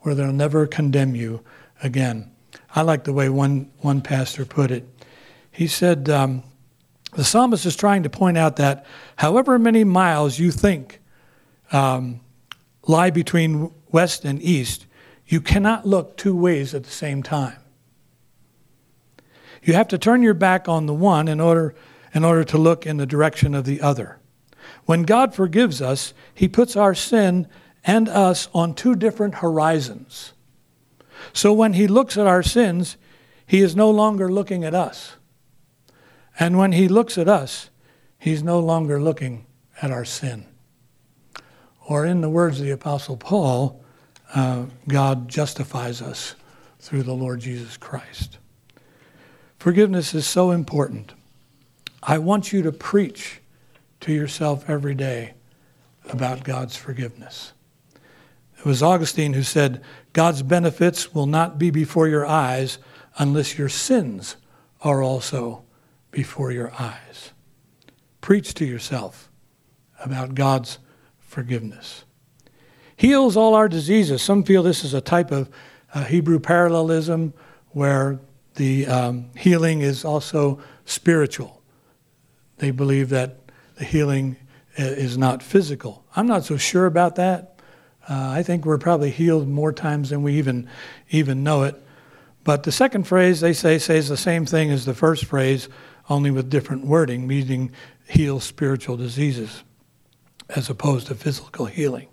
where 0.00 0.14
they'll 0.14 0.32
never 0.32 0.66
condemn 0.66 1.14
you 1.14 1.42
again. 1.82 2.30
I 2.74 2.82
like 2.82 3.04
the 3.04 3.12
way 3.12 3.28
one, 3.28 3.70
one 3.78 4.00
pastor 4.00 4.44
put 4.44 4.70
it. 4.70 4.88
He 5.50 5.66
said, 5.66 6.08
um, 6.08 6.42
the 7.12 7.24
psalmist 7.24 7.66
is 7.66 7.76
trying 7.76 8.02
to 8.04 8.10
point 8.10 8.38
out 8.38 8.56
that 8.56 8.86
however 9.16 9.58
many 9.58 9.84
miles 9.84 10.38
you 10.38 10.50
think 10.50 11.00
um, 11.72 12.20
lie 12.90 13.10
between 13.10 13.72
west 13.90 14.24
and 14.24 14.42
east, 14.42 14.86
you 15.26 15.40
cannot 15.40 15.86
look 15.86 16.16
two 16.16 16.34
ways 16.34 16.74
at 16.74 16.84
the 16.84 16.90
same 16.90 17.22
time. 17.22 17.56
You 19.62 19.74
have 19.74 19.88
to 19.88 19.98
turn 19.98 20.22
your 20.22 20.34
back 20.34 20.68
on 20.68 20.86
the 20.86 20.94
one 20.94 21.28
in 21.28 21.40
order, 21.40 21.74
in 22.12 22.24
order 22.24 22.44
to 22.44 22.58
look 22.58 22.86
in 22.86 22.96
the 22.96 23.06
direction 23.06 23.54
of 23.54 23.64
the 23.64 23.80
other. 23.80 24.18
When 24.86 25.04
God 25.04 25.34
forgives 25.34 25.80
us, 25.80 26.12
He 26.34 26.48
puts 26.48 26.76
our 26.76 26.94
sin 26.94 27.46
and 27.84 28.08
us 28.08 28.48
on 28.52 28.74
two 28.74 28.94
different 28.94 29.36
horizons. 29.36 30.32
So 31.32 31.52
when 31.52 31.74
He 31.74 31.86
looks 31.86 32.16
at 32.16 32.26
our 32.26 32.42
sins, 32.42 32.96
He 33.46 33.60
is 33.60 33.76
no 33.76 33.90
longer 33.90 34.30
looking 34.30 34.64
at 34.64 34.74
us. 34.74 35.16
And 36.38 36.58
when 36.58 36.72
He 36.72 36.88
looks 36.88 37.18
at 37.18 37.28
us, 37.28 37.70
He's 38.18 38.42
no 38.42 38.58
longer 38.58 39.00
looking 39.00 39.46
at 39.80 39.90
our 39.90 40.04
sin. 40.04 40.46
Or, 41.90 42.06
in 42.06 42.20
the 42.20 42.30
words 42.30 42.60
of 42.60 42.66
the 42.66 42.70
Apostle 42.70 43.16
Paul, 43.16 43.82
uh, 44.32 44.66
God 44.86 45.28
justifies 45.28 46.00
us 46.00 46.36
through 46.78 47.02
the 47.02 47.14
Lord 47.14 47.40
Jesus 47.40 47.76
Christ. 47.76 48.38
Forgiveness 49.58 50.14
is 50.14 50.24
so 50.24 50.52
important. 50.52 51.14
I 52.00 52.18
want 52.18 52.52
you 52.52 52.62
to 52.62 52.70
preach 52.70 53.40
to 54.02 54.12
yourself 54.12 54.70
every 54.70 54.94
day 54.94 55.34
about 56.08 56.44
God's 56.44 56.76
forgiveness. 56.76 57.54
It 58.56 58.64
was 58.64 58.84
Augustine 58.84 59.32
who 59.32 59.42
said, 59.42 59.82
God's 60.12 60.44
benefits 60.44 61.12
will 61.12 61.26
not 61.26 61.58
be 61.58 61.72
before 61.72 62.06
your 62.06 62.24
eyes 62.24 62.78
unless 63.18 63.58
your 63.58 63.68
sins 63.68 64.36
are 64.82 65.02
also 65.02 65.64
before 66.12 66.52
your 66.52 66.72
eyes. 66.78 67.32
Preach 68.20 68.54
to 68.54 68.64
yourself 68.64 69.28
about 69.98 70.36
God's 70.36 70.78
forgiveness 71.30 72.04
heals 73.00 73.34
all 73.34 73.54
our 73.54 73.66
diseases. 73.66 74.20
Some 74.20 74.44
feel 74.44 74.62
this 74.62 74.84
is 74.84 74.92
a 74.92 75.00
type 75.00 75.30
of 75.30 75.48
uh, 75.94 76.04
Hebrew 76.04 76.38
parallelism 76.38 77.32
where 77.70 78.20
the 78.56 78.86
um, 78.86 79.30
healing 79.34 79.80
is 79.80 80.04
also 80.04 80.60
spiritual. 80.84 81.62
they 82.58 82.70
believe 82.70 83.08
that 83.08 83.38
the 83.76 83.86
healing 83.86 84.36
is 84.76 85.16
not 85.16 85.42
physical. 85.42 86.04
I'm 86.14 86.26
not 86.26 86.44
so 86.44 86.58
sure 86.58 86.84
about 86.84 87.14
that. 87.14 87.58
Uh, 88.06 88.28
I 88.36 88.42
think 88.42 88.66
we're 88.66 88.76
probably 88.76 89.10
healed 89.10 89.48
more 89.48 89.72
times 89.72 90.10
than 90.10 90.22
we 90.22 90.34
even 90.34 90.68
even 91.08 91.42
know 91.42 91.62
it. 91.62 91.82
But 92.44 92.64
the 92.64 92.72
second 92.72 93.04
phrase 93.04 93.40
they 93.40 93.54
say 93.54 93.78
says 93.78 94.10
the 94.10 94.16
same 94.18 94.44
thing 94.44 94.70
as 94.70 94.84
the 94.84 94.94
first 94.94 95.24
phrase, 95.24 95.70
only 96.10 96.30
with 96.30 96.50
different 96.50 96.84
wording, 96.84 97.26
meaning 97.26 97.72
heal 98.06 98.40
spiritual 98.40 98.98
diseases 98.98 99.62
as 100.56 100.70
opposed 100.70 101.06
to 101.08 101.14
physical 101.14 101.66
healing. 101.66 102.08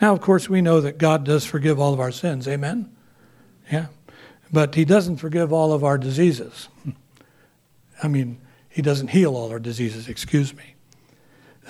Now, 0.00 0.12
of 0.12 0.20
course, 0.20 0.48
we 0.48 0.60
know 0.60 0.80
that 0.80 0.98
God 0.98 1.24
does 1.24 1.44
forgive 1.44 1.78
all 1.78 1.92
of 1.92 2.00
our 2.00 2.12
sins. 2.12 2.48
Amen? 2.48 2.94
Yeah. 3.70 3.86
But 4.52 4.74
He 4.74 4.84
doesn't 4.84 5.16
forgive 5.16 5.52
all 5.52 5.72
of 5.72 5.84
our 5.84 5.98
diseases. 5.98 6.68
I 8.02 8.08
mean, 8.08 8.40
He 8.68 8.82
doesn't 8.82 9.08
heal 9.08 9.36
all 9.36 9.50
our 9.50 9.60
diseases, 9.60 10.08
excuse 10.08 10.54
me 10.54 10.74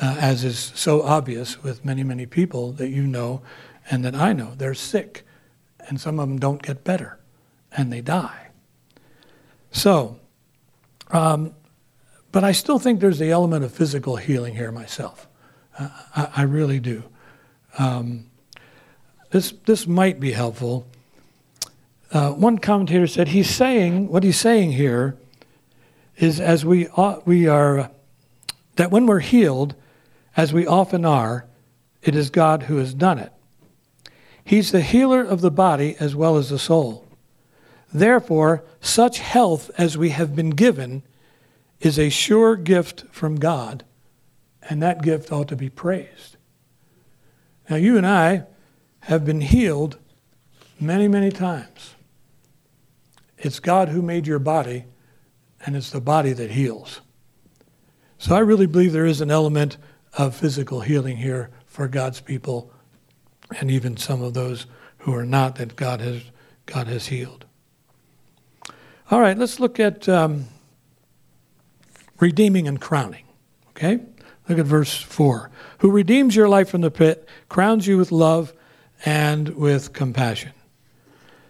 uh, 0.00 0.16
as 0.20 0.44
is 0.44 0.72
so 0.74 1.02
obvious 1.02 1.62
with 1.62 1.84
many, 1.84 2.02
many 2.02 2.26
people 2.26 2.72
that 2.72 2.88
you 2.88 3.06
know 3.06 3.42
and 3.90 4.04
that 4.04 4.14
I 4.14 4.32
know. 4.32 4.54
They're 4.56 4.74
sick, 4.74 5.26
and 5.88 6.00
some 6.00 6.18
of 6.18 6.28
them 6.28 6.38
don't 6.38 6.62
get 6.62 6.84
better, 6.84 7.18
and 7.72 7.92
they 7.92 8.00
die. 8.00 8.48
So, 9.70 10.18
um, 11.10 11.54
but 12.32 12.44
I 12.44 12.52
still 12.52 12.78
think 12.78 13.00
there's 13.00 13.18
the 13.18 13.30
element 13.30 13.64
of 13.64 13.72
physical 13.72 14.16
healing 14.16 14.56
here 14.56 14.72
myself. 14.72 15.28
Uh, 15.78 15.88
I, 16.14 16.28
I, 16.36 16.42
really 16.42 16.78
do. 16.78 17.02
Um, 17.78 18.26
this, 19.30 19.52
this 19.66 19.86
might 19.86 20.20
be 20.20 20.32
helpful. 20.32 20.86
Uh, 22.12 22.30
one 22.30 22.58
commentator 22.58 23.06
said 23.06 23.28
he's 23.28 23.50
saying, 23.50 24.08
what 24.08 24.22
he's 24.22 24.38
saying 24.38 24.72
here 24.72 25.16
is 26.16 26.38
as 26.38 26.64
we, 26.64 26.86
ought, 26.88 27.26
we 27.26 27.48
are, 27.48 27.90
that 28.76 28.92
when 28.92 29.06
we're 29.06 29.20
healed, 29.20 29.74
as 30.36 30.52
we 30.52 30.66
often 30.66 31.04
are, 31.04 31.46
it 32.02 32.14
is 32.14 32.30
God 32.30 32.64
who 32.64 32.76
has 32.76 32.94
done 32.94 33.18
it. 33.18 33.32
He's 34.44 34.72
the 34.72 34.82
healer 34.82 35.22
of 35.22 35.40
the 35.40 35.50
body 35.50 35.96
as 35.98 36.14
well 36.14 36.36
as 36.36 36.50
the 36.50 36.58
soul. 36.58 37.06
Therefore, 37.92 38.64
such 38.80 39.18
health 39.20 39.70
as 39.78 39.96
we 39.96 40.10
have 40.10 40.36
been 40.36 40.50
given 40.50 41.02
is 41.80 41.98
a 41.98 42.10
sure 42.10 42.56
gift 42.56 43.04
from 43.10 43.36
God, 43.36 43.84
and 44.68 44.82
that 44.82 45.02
gift 45.02 45.30
ought 45.32 45.48
to 45.48 45.56
be 45.56 45.68
praised. 45.68 46.36
Now, 47.68 47.76
you 47.76 47.96
and 47.96 48.06
I 48.06 48.44
have 49.00 49.24
been 49.24 49.40
healed 49.40 49.98
many, 50.80 51.08
many 51.08 51.30
times. 51.30 51.94
It's 53.38 53.60
God 53.60 53.88
who 53.90 54.02
made 54.02 54.26
your 54.26 54.38
body, 54.38 54.84
and 55.64 55.76
it's 55.76 55.90
the 55.90 56.00
body 56.00 56.32
that 56.32 56.52
heals. 56.52 57.00
So 58.18 58.34
I 58.34 58.40
really 58.40 58.66
believe 58.66 58.92
there 58.92 59.06
is 59.06 59.20
an 59.20 59.30
element 59.30 59.76
of 60.16 60.34
physical 60.34 60.80
healing 60.80 61.18
here 61.18 61.50
for 61.66 61.88
God's 61.88 62.20
people 62.20 62.72
and 63.60 63.70
even 63.70 63.96
some 63.96 64.22
of 64.22 64.34
those 64.34 64.66
who 64.98 65.14
are 65.14 65.26
not 65.26 65.56
that 65.56 65.76
God 65.76 66.00
has, 66.00 66.22
God 66.66 66.86
has 66.86 67.08
healed. 67.08 67.44
All 69.10 69.20
right, 69.20 69.36
let's 69.36 69.60
look 69.60 69.78
at 69.78 70.08
um, 70.08 70.46
redeeming 72.18 72.66
and 72.66 72.80
crowning. 72.80 73.24
Okay? 73.70 74.00
Look 74.48 74.58
at 74.58 74.66
verse 74.66 74.94
4. 74.96 75.50
Who 75.78 75.90
redeems 75.90 76.36
your 76.36 76.48
life 76.48 76.68
from 76.68 76.82
the 76.82 76.90
pit, 76.90 77.28
crowns 77.48 77.86
you 77.86 77.96
with 77.96 78.12
love 78.12 78.52
and 79.04 79.50
with 79.50 79.92
compassion. 79.92 80.52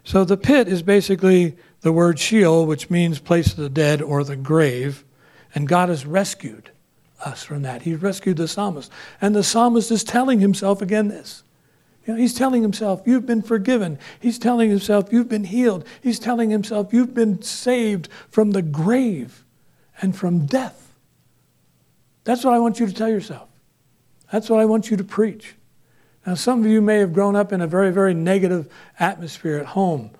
So 0.04 0.24
the 0.24 0.36
pit 0.36 0.68
is 0.68 0.82
basically 0.82 1.56
the 1.80 1.92
word 1.92 2.18
Sheol, 2.18 2.66
which 2.66 2.90
means 2.90 3.18
place 3.18 3.48
of 3.48 3.56
the 3.56 3.68
dead 3.68 4.02
or 4.02 4.22
the 4.22 4.36
grave, 4.36 5.04
and 5.54 5.68
God 5.68 5.88
has 5.88 6.06
rescued 6.06 6.70
us 7.24 7.42
from 7.42 7.62
that. 7.62 7.82
He 7.82 7.94
rescued 7.94 8.36
the 8.36 8.48
psalmist. 8.48 8.90
And 9.20 9.34
the 9.34 9.42
psalmist 9.42 9.90
is 9.90 10.04
telling 10.04 10.40
himself 10.40 10.82
again 10.82 11.08
this. 11.08 11.42
You 12.06 12.14
know, 12.14 12.20
he's 12.20 12.34
telling 12.34 12.62
himself, 12.62 13.02
You've 13.06 13.26
been 13.26 13.42
forgiven. 13.42 13.98
He's 14.20 14.38
telling 14.38 14.68
himself, 14.68 15.10
You've 15.10 15.28
been 15.28 15.44
healed. 15.44 15.86
He's 16.02 16.18
telling 16.18 16.50
himself, 16.50 16.92
You've 16.92 17.14
been 17.14 17.40
saved 17.40 18.08
from 18.28 18.50
the 18.50 18.62
grave 18.62 19.44
and 20.02 20.14
from 20.14 20.44
death. 20.44 20.83
That's 22.24 22.44
what 22.44 22.54
I 22.54 22.58
want 22.58 22.80
you 22.80 22.86
to 22.86 22.92
tell 22.92 23.08
yourself. 23.08 23.48
That's 24.32 24.50
what 24.50 24.58
I 24.58 24.64
want 24.64 24.90
you 24.90 24.96
to 24.96 25.04
preach. 25.04 25.54
Now, 26.26 26.34
some 26.34 26.64
of 26.64 26.66
you 26.66 26.80
may 26.80 26.98
have 26.98 27.12
grown 27.12 27.36
up 27.36 27.52
in 27.52 27.60
a 27.60 27.66
very, 27.66 27.92
very 27.92 28.14
negative 28.14 28.72
atmosphere 28.98 29.58
at 29.58 29.66
home, 29.66 30.10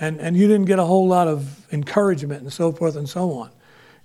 and, 0.00 0.20
and 0.20 0.36
you 0.36 0.48
didn't 0.48 0.66
get 0.66 0.80
a 0.80 0.84
whole 0.84 1.06
lot 1.06 1.28
of 1.28 1.72
encouragement 1.72 2.42
and 2.42 2.52
so 2.52 2.72
forth 2.72 2.96
and 2.96 3.08
so 3.08 3.32
on. 3.32 3.50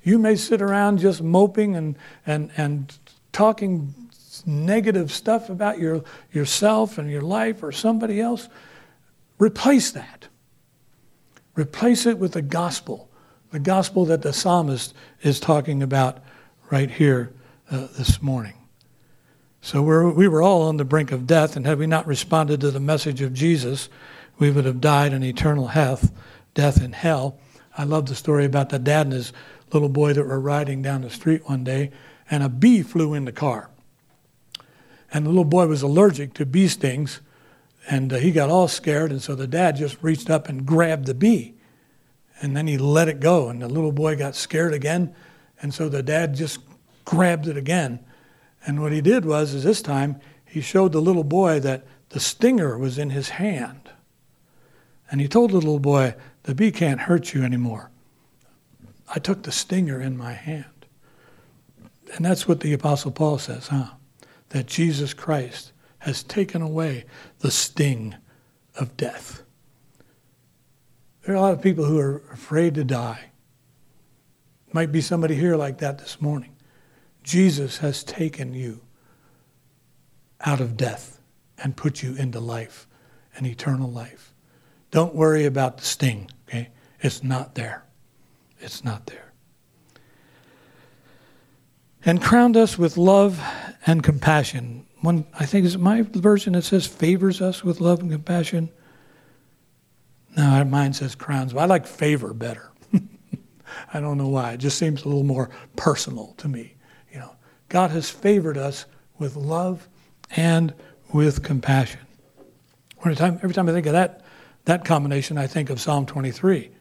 You 0.04 0.20
may 0.20 0.36
sit 0.36 0.62
around 0.62 1.00
just 1.00 1.22
moping 1.22 1.76
and, 1.76 1.98
and, 2.26 2.52
and 2.56 2.98
talking 3.32 3.94
negative 4.46 5.12
stuff 5.12 5.50
about 5.50 5.80
your, 5.80 6.04
yourself 6.32 7.00
and 7.00 7.10
your 7.10 7.24
life 7.24 7.64
or 7.64 7.72
somebody 7.72 8.22
else. 8.22 8.48
Replace 9.40 9.92
that. 9.92 10.28
Replace 11.56 12.06
it 12.06 12.20
with 12.20 12.34
the 12.34 12.42
gospel, 12.42 13.10
the 13.52 13.60
gospel 13.60 14.06
that 14.06 14.22
the 14.22 14.32
psalmist 14.32 14.94
is 15.24 15.40
talking 15.40 15.82
about 15.84 16.20
right 16.70 16.92
here 16.92 17.34
uh, 17.72 17.88
this 17.98 18.22
morning. 18.22 18.54
So 19.62 19.82
we're, 19.82 20.10
we 20.10 20.28
were 20.28 20.42
all 20.42 20.64
on 20.64 20.78
the 20.78 20.86
brink 20.86 21.12
of 21.12 21.28
death, 21.28 21.56
and 21.56 21.66
had 21.66 21.78
we 21.78 21.88
not 21.88 22.08
responded 22.08 22.62
to 22.62 22.72
the 22.72 22.80
message 22.80 23.22
of 23.22 23.34
Jesus, 23.34 23.90
we 24.38 24.50
would 24.50 24.66
have 24.66 24.82
died 24.82 25.14
in 25.14 25.24
eternal 25.24 25.68
death, 25.68 26.12
death 26.54 26.82
in 26.82 26.94
hell. 26.94 27.38
I 27.78 27.84
love 27.84 28.06
the 28.06 28.16
story 28.16 28.46
about 28.46 28.70
the 28.70 28.80
dad 28.80 29.08
and 29.08 29.14
his 29.14 29.34
little 29.74 29.90
boy 29.90 30.14
that 30.14 30.26
were 30.26 30.40
riding 30.40 30.82
down 30.82 31.02
the 31.02 31.10
street 31.10 31.48
one 31.48 31.64
day, 31.64 31.92
and 32.32 32.42
a 32.42 32.50
bee 32.50 32.82
flew 32.82 33.14
in 33.14 33.26
the 33.26 33.32
car. 33.32 33.70
And 35.12 35.26
the 35.26 35.30
little 35.30 35.44
boy 35.44 35.68
was 35.68 35.82
allergic 35.82 36.34
to 36.36 36.46
bee 36.46 36.68
stings, 36.68 37.20
and 37.90 38.14
uh, 38.14 38.18
he 38.18 38.32
got 38.32 38.50
all 38.50 38.68
scared, 38.68 39.12
and 39.12 39.22
so 39.22 39.36
the 39.36 39.48
dad 39.48 39.76
just 39.76 40.02
reached 40.02 40.30
up 40.30 40.48
and 40.48 40.66
grabbed 40.66 41.06
the 41.06 41.14
bee. 41.14 41.56
And 42.42 42.56
then 42.56 42.68
he 42.68 42.78
let 42.78 43.10
it 43.10 43.20
go, 43.20 43.50
and 43.50 43.62
the 43.62 43.68
little 43.68 43.92
boy 43.92 44.16
got 44.16 44.36
scared 44.36 44.74
again, 44.74 45.14
and 45.62 45.74
so 45.74 45.90
the 45.90 46.02
dad 46.02 46.36
just 46.36 46.60
grabbed 47.10 47.48
it 47.48 47.58
again. 47.58 48.00
And 48.68 48.82
what 48.82 48.92
he 48.92 49.02
did 49.02 49.26
was, 49.26 49.56
is 49.56 49.64
this 49.64 49.82
time, 49.82 50.20
he 50.46 50.62
showed 50.62 50.92
the 50.92 51.02
little 51.02 51.24
boy 51.24 51.60
that 51.60 51.88
the 52.10 52.20
stinger 52.20 52.78
was 52.78 53.00
in 53.00 53.10
his 53.10 53.30
hand. 53.30 53.90
And 55.10 55.20
he 55.20 55.28
told 55.28 55.50
the 55.50 55.56
little 55.56 55.80
boy, 55.80 56.14
the 56.44 56.54
bee 56.54 56.72
can't 56.72 57.02
hurt 57.02 57.34
you 57.34 57.44
anymore. 57.44 57.90
I 59.14 59.18
took 59.18 59.42
the 59.42 59.52
stinger 59.52 60.00
in 60.00 60.18
my 60.18 60.34
hand. 60.34 60.86
And 62.16 62.24
that's 62.24 62.48
what 62.48 62.60
the 62.60 62.74
Apostle 62.74 63.12
Paul 63.12 63.40
says, 63.40 63.70
huh? 63.70 63.90
That 64.50 64.68
Jesus 64.68 65.16
Christ 65.16 65.72
has 66.00 66.22
taken 66.22 66.62
away 66.62 67.06
the 67.40 67.50
sting 67.50 68.16
of 68.76 68.96
death. 68.98 69.42
There 71.24 71.34
are 71.34 71.38
a 71.38 71.42
lot 71.42 71.54
of 71.54 71.62
people 71.62 71.86
who 71.86 72.00
are 72.00 72.22
afraid 72.32 72.76
to 72.76 72.84
die. 72.84 73.32
Might 74.74 74.92
be 74.92 75.02
somebody 75.02 75.34
here 75.34 75.56
like 75.56 75.80
that 75.80 75.98
this 75.98 76.22
morning. 76.22 76.56
Jesus 77.30 77.78
has 77.78 78.04
taken 78.04 78.56
you 78.56 78.82
out 80.42 80.60
of 80.60 80.76
death 80.76 81.22
and 81.60 81.78
put 81.78 82.02
you 82.02 82.16
into 82.16 82.40
life 82.40 82.88
and 83.36 83.46
eternal 83.46 83.92
life. 83.92 84.34
Don't 84.90 85.14
worry 85.14 85.46
about 85.46 85.78
the 85.78 85.86
sting, 85.86 86.32
okay? 86.48 86.70
It's 87.02 87.24
not 87.24 87.54
there. 87.54 87.86
It's 88.60 88.84
not 88.84 89.06
there. 89.06 89.32
And 92.04 92.20
crowned 92.20 92.58
us 92.58 92.80
with 92.80 92.98
love 92.98 93.40
and 93.86 94.02
compassion. 94.02 94.88
One, 95.02 95.28
I 95.40 95.46
think 95.46 95.68
is 95.68 95.78
my 95.78 96.02
version 96.02 96.54
that 96.54 96.64
says 96.64 96.88
favors 96.88 97.42
us 97.42 97.64
with 97.64 97.80
love 97.80 98.00
and 98.00 98.10
compassion. 98.10 98.72
No, 100.36 100.66
mine 100.66 100.94
says 100.94 101.14
crowns. 101.14 101.54
I 101.54 101.66
like 101.66 101.86
favor 101.86 102.34
better. 102.34 102.72
I 103.94 104.00
don't 104.00 104.18
know 104.18 104.30
why. 104.30 104.54
It 104.54 104.58
just 104.58 104.80
seems 104.80 105.04
a 105.04 105.08
little 105.08 105.24
more 105.24 105.52
personal 105.76 106.34
to 106.38 106.48
me. 106.48 106.74
God 107.70 107.92
has 107.92 108.10
favored 108.10 108.58
us 108.58 108.86
with 109.18 109.36
love 109.36 109.88
and 110.36 110.74
with 111.14 111.44
compassion. 111.44 112.02
Every 113.00 113.16
time, 113.16 113.36
every 113.36 113.54
time 113.54 113.70
I 113.70 113.72
think 113.72 113.86
of 113.86 113.94
that, 113.94 114.22
that 114.66 114.86
combination, 114.86 115.38
I 115.38 115.48
think 115.48 115.70
of 115.70 115.80
Psalm 115.80 116.06
23 116.06 116.72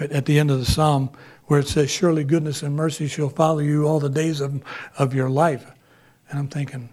at 0.00 0.26
the 0.26 0.38
end 0.38 0.50
of 0.50 0.58
the 0.58 0.64
psalm 0.64 1.10
where 1.46 1.60
it 1.60 1.68
says, 1.68 1.90
Surely 1.90 2.24
goodness 2.24 2.62
and 2.62 2.74
mercy 2.74 3.06
shall 3.06 3.28
follow 3.28 3.60
you 3.60 3.86
all 3.86 4.00
the 4.00 4.08
days 4.08 4.40
of, 4.40 4.62
of 4.98 5.14
your 5.14 5.30
life. 5.30 5.70
And 6.28 6.38
I'm 6.38 6.48
thinking, 6.48 6.88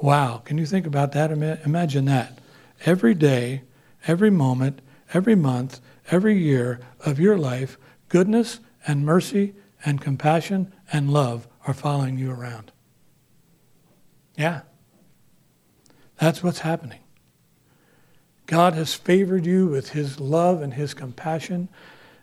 wow, 0.00 0.42
can 0.44 0.58
you 0.58 0.66
think 0.66 0.86
about 0.86 1.12
that? 1.12 1.30
Imagine 1.30 2.04
that. 2.06 2.38
Every 2.84 3.14
day, 3.14 3.62
every 4.06 4.30
moment, 4.30 4.80
every 5.12 5.34
month, 5.34 5.80
every 6.10 6.38
year 6.38 6.80
of 7.04 7.18
your 7.18 7.36
life, 7.36 7.78
goodness 8.08 8.60
and 8.86 9.04
mercy 9.04 9.54
and 9.84 10.00
compassion 10.00 10.72
and 10.92 11.12
love 11.12 11.48
are 11.66 11.74
following 11.74 12.18
you 12.18 12.30
around. 12.30 12.72
Yeah. 14.36 14.62
That's 16.18 16.42
what's 16.42 16.60
happening. 16.60 17.00
God 18.46 18.74
has 18.74 18.94
favored 18.94 19.44
you 19.44 19.66
with 19.66 19.90
his 19.90 20.20
love 20.20 20.62
and 20.62 20.74
his 20.74 20.94
compassion 20.94 21.68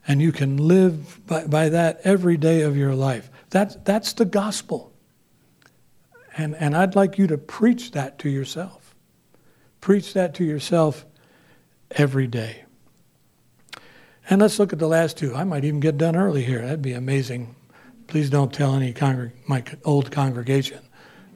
and 0.07 0.21
you 0.21 0.31
can 0.31 0.57
live 0.57 1.25
by, 1.25 1.45
by 1.47 1.69
that 1.69 2.01
every 2.03 2.37
day 2.37 2.61
of 2.61 2.75
your 2.75 2.93
life. 2.93 3.29
That, 3.51 3.85
that's 3.85 4.13
the 4.13 4.25
gospel. 4.25 4.91
And, 6.35 6.55
and 6.55 6.75
I'd 6.75 6.95
like 6.95 7.17
you 7.17 7.27
to 7.27 7.37
preach 7.37 7.91
that 7.91 8.19
to 8.19 8.29
yourself. 8.29 8.95
Preach 9.81 10.13
that 10.13 10.33
to 10.35 10.43
yourself 10.43 11.05
every 11.91 12.27
day. 12.27 12.63
And 14.29 14.41
let's 14.41 14.57
look 14.57 14.73
at 14.73 14.79
the 14.79 14.87
last 14.87 15.17
two. 15.17 15.35
I 15.35 15.43
might 15.43 15.65
even 15.65 15.79
get 15.79 15.97
done 15.97 16.15
early 16.15 16.43
here. 16.43 16.61
That'd 16.61 16.81
be 16.81 16.93
amazing. 16.93 17.55
Please 18.13 18.29
don't 18.29 18.53
tell 18.53 18.75
any 18.75 18.93
my 19.47 19.63
old 19.83 20.11
congregation. 20.11 20.87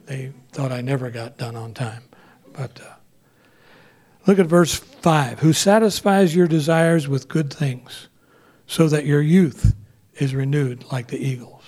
They 0.06 0.32
thought 0.52 0.70
I 0.70 0.80
never 0.80 1.10
got 1.10 1.36
done 1.36 1.56
on 1.56 1.74
time. 1.74 2.04
But 2.52 2.80
uh, 2.80 2.94
look 4.28 4.38
at 4.38 4.46
verse 4.46 4.76
5 4.76 5.40
Who 5.40 5.52
satisfies 5.52 6.36
your 6.36 6.46
desires 6.46 7.08
with 7.08 7.26
good 7.26 7.52
things, 7.52 8.06
so 8.68 8.86
that 8.90 9.06
your 9.06 9.20
youth 9.20 9.74
is 10.18 10.36
renewed 10.36 10.84
like 10.92 11.08
the 11.08 11.18
eagles. 11.18 11.64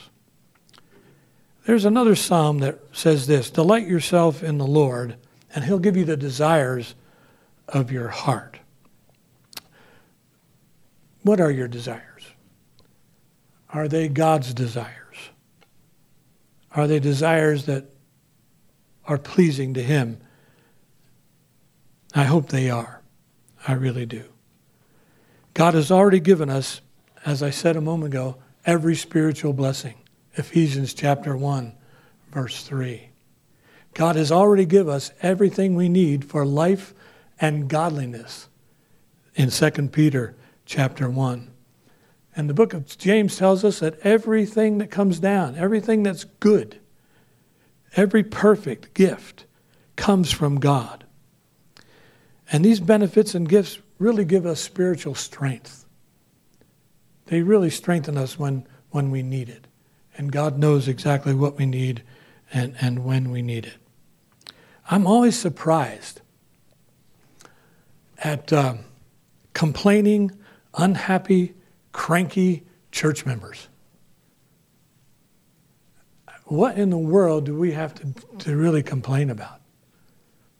There's 1.66 1.84
another 1.84 2.14
psalm 2.14 2.60
that 2.60 2.78
says 2.92 3.26
this 3.26 3.50
Delight 3.50 3.88
yourself 3.88 4.44
in 4.44 4.58
the 4.58 4.64
Lord, 4.64 5.16
and 5.52 5.64
he'll 5.64 5.80
give 5.80 5.96
you 5.96 6.04
the 6.04 6.16
desires 6.16 6.94
of 7.66 7.90
your 7.90 8.10
heart. 8.10 8.60
What 11.22 11.40
are 11.40 11.50
your 11.50 11.66
desires? 11.66 12.10
Are 13.72 13.88
they 13.88 14.08
God's 14.08 14.52
desires? 14.52 15.30
Are 16.72 16.86
they 16.86 17.00
desires 17.00 17.66
that 17.66 17.86
are 19.06 19.18
pleasing 19.18 19.74
to 19.74 19.82
Him? 19.82 20.20
I 22.14 22.24
hope 22.24 22.48
they 22.48 22.70
are. 22.70 23.02
I 23.66 23.72
really 23.72 24.06
do. 24.06 24.24
God 25.54 25.74
has 25.74 25.90
already 25.90 26.20
given 26.20 26.48
us, 26.48 26.80
as 27.24 27.42
I 27.42 27.50
said 27.50 27.76
a 27.76 27.80
moment 27.80 28.12
ago, 28.12 28.36
every 28.64 28.96
spiritual 28.96 29.52
blessing. 29.52 29.94
Ephesians 30.34 30.94
chapter 30.94 31.36
1, 31.36 31.72
verse 32.30 32.62
3. 32.62 33.10
God 33.94 34.16
has 34.16 34.30
already 34.30 34.64
given 34.64 34.94
us 34.94 35.12
everything 35.22 35.74
we 35.74 35.88
need 35.88 36.24
for 36.24 36.46
life 36.46 36.94
and 37.40 37.68
godliness 37.68 38.48
in 39.34 39.50
2 39.50 39.70
Peter 39.88 40.36
chapter 40.64 41.10
1. 41.10 41.50
And 42.36 42.48
the 42.48 42.54
book 42.54 42.74
of 42.74 42.96
James 42.96 43.36
tells 43.36 43.64
us 43.64 43.80
that 43.80 43.98
everything 44.00 44.78
that 44.78 44.90
comes 44.90 45.18
down, 45.18 45.56
everything 45.56 46.02
that's 46.02 46.24
good, 46.24 46.80
every 47.96 48.22
perfect 48.22 48.94
gift 48.94 49.46
comes 49.96 50.30
from 50.30 50.60
God. 50.60 51.04
And 52.52 52.64
these 52.64 52.80
benefits 52.80 53.34
and 53.34 53.48
gifts 53.48 53.78
really 53.98 54.24
give 54.24 54.46
us 54.46 54.60
spiritual 54.60 55.14
strength. 55.14 55.84
They 57.26 57.42
really 57.42 57.70
strengthen 57.70 58.16
us 58.16 58.38
when, 58.38 58.66
when 58.90 59.10
we 59.10 59.22
need 59.22 59.48
it. 59.48 59.66
And 60.16 60.32
God 60.32 60.58
knows 60.58 60.88
exactly 60.88 61.34
what 61.34 61.56
we 61.56 61.66
need 61.66 62.02
and, 62.52 62.74
and 62.80 63.04
when 63.04 63.30
we 63.30 63.42
need 63.42 63.66
it. 63.66 63.76
I'm 64.90 65.06
always 65.06 65.38
surprised 65.38 66.20
at 68.18 68.52
uh, 68.52 68.74
complaining, 69.54 70.32
unhappy, 70.74 71.54
cranky 71.92 72.64
church 72.90 73.24
members. 73.26 73.68
What 76.44 76.76
in 76.76 76.90
the 76.90 76.98
world 76.98 77.46
do 77.46 77.56
we 77.56 77.72
have 77.72 77.94
to, 77.94 78.12
to 78.38 78.56
really 78.56 78.82
complain 78.82 79.30
about? 79.30 79.60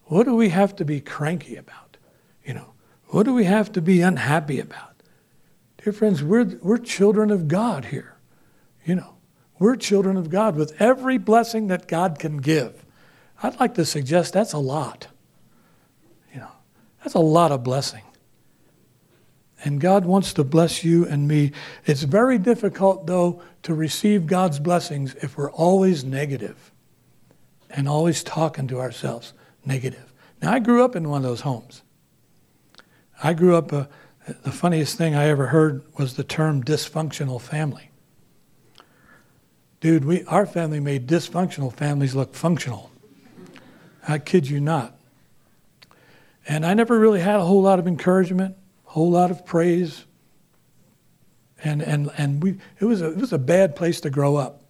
What 0.05 0.25
do 0.25 0.37
we 0.37 0.51
have 0.51 0.77
to 0.77 0.85
be 0.85 1.01
cranky 1.01 1.57
about? 1.57 1.97
You 2.45 2.55
know, 2.55 2.73
what 3.09 3.25
do 3.25 3.35
we 3.35 3.45
have 3.45 3.73
to 3.73 3.83
be 3.83 4.01
unhappy 4.01 4.61
about? 4.61 5.03
Dear 5.83 5.93
friends, 5.93 6.23
we're, 6.23 6.45
we're 6.63 6.79
children 6.79 7.31
of 7.31 7.49
God 7.49 7.87
here. 7.87 8.17
You 8.85 8.95
know, 8.97 9.15
we're 9.59 9.77
children 9.77 10.17
of 10.17 10.31
God 10.31 10.57
with 10.57 10.81
every 10.81 11.19
blessing 11.19 11.69
that 11.69 11.89
God 11.89 12.19
can 12.19 12.39
give. 12.39 12.85
I'd 13.43 13.59
like 13.59 13.75
to 13.75 13.85
suggest 13.85 14.33
that's 14.33 14.53
a 14.53 14.59
lot. 14.59 15.09
You 16.33 16.41
know, 16.41 16.53
that's 17.03 17.15
a 17.15 17.21
lot 17.21 17.51
of 17.51 17.65
blessing. 17.65 18.03
And 19.63 19.81
God 19.81 20.07
wants 20.07 20.33
to 20.35 20.45
bless 20.45 20.85
you 20.85 21.07
and 21.07 21.29
me. 21.29 21.53
It's 21.85 22.03
very 22.03 22.39
difficult, 22.39 23.07
though, 23.07 23.43
to 23.63 23.75
receive 23.75 24.27
God's 24.27 24.59
blessings 24.59 25.15
if 25.17 25.37
we're 25.37 25.51
always 25.51 26.03
negative 26.03 26.73
and 27.69 27.89
always 27.89 28.25
talking 28.25 28.67
to 28.69 28.81
ourselves 28.81 29.35
negative. 29.65 30.13
Now, 30.41 30.53
I 30.53 30.59
grew 30.61 30.83
up 30.83 30.97
in 30.97 31.09
one 31.09 31.25
of 31.25 31.29
those 31.29 31.43
homes. 31.43 31.83
I 33.23 33.35
grew 33.35 33.55
up, 33.55 33.73
uh, 33.73 33.85
the 34.43 34.53
funniest 34.53 34.97
thing 34.97 35.15
I 35.15 35.27
ever 35.27 35.49
heard 35.49 35.83
was 35.99 36.17
the 36.17 36.25
term 36.25 36.65
dysfunctional 36.65 37.41
family. 37.41 37.91
Dude, 39.81 40.05
we, 40.07 40.25
our 40.25 40.47
family 40.47 40.81
made 40.81 41.07
dysfunctional 41.07 41.73
families 41.73 42.15
look 42.15 42.35
functional. 42.35 42.91
I 44.09 44.19
kid 44.19 44.49
you 44.49 44.61
not. 44.61 44.99
And 46.49 46.65
I 46.65 46.73
never 46.73 46.99
really 46.99 47.21
had 47.21 47.37
a 47.37 47.45
whole 47.45 47.63
lot 47.63 47.79
of 47.79 47.87
encouragement 47.87 48.57
whole 48.91 49.11
lot 49.11 49.31
of 49.31 49.47
praise. 49.47 50.05
And, 51.63 51.81
and, 51.81 52.11
and 52.19 52.43
we, 52.43 52.59
it, 52.81 52.87
was 52.87 53.01
a, 53.03 53.13
it 53.13 53.19
was 53.19 53.33
a 53.33 53.39
bad 53.39 53.77
place 53.77 54.01
to 54.01 54.11
grow 54.11 54.35
up. 54.35 54.63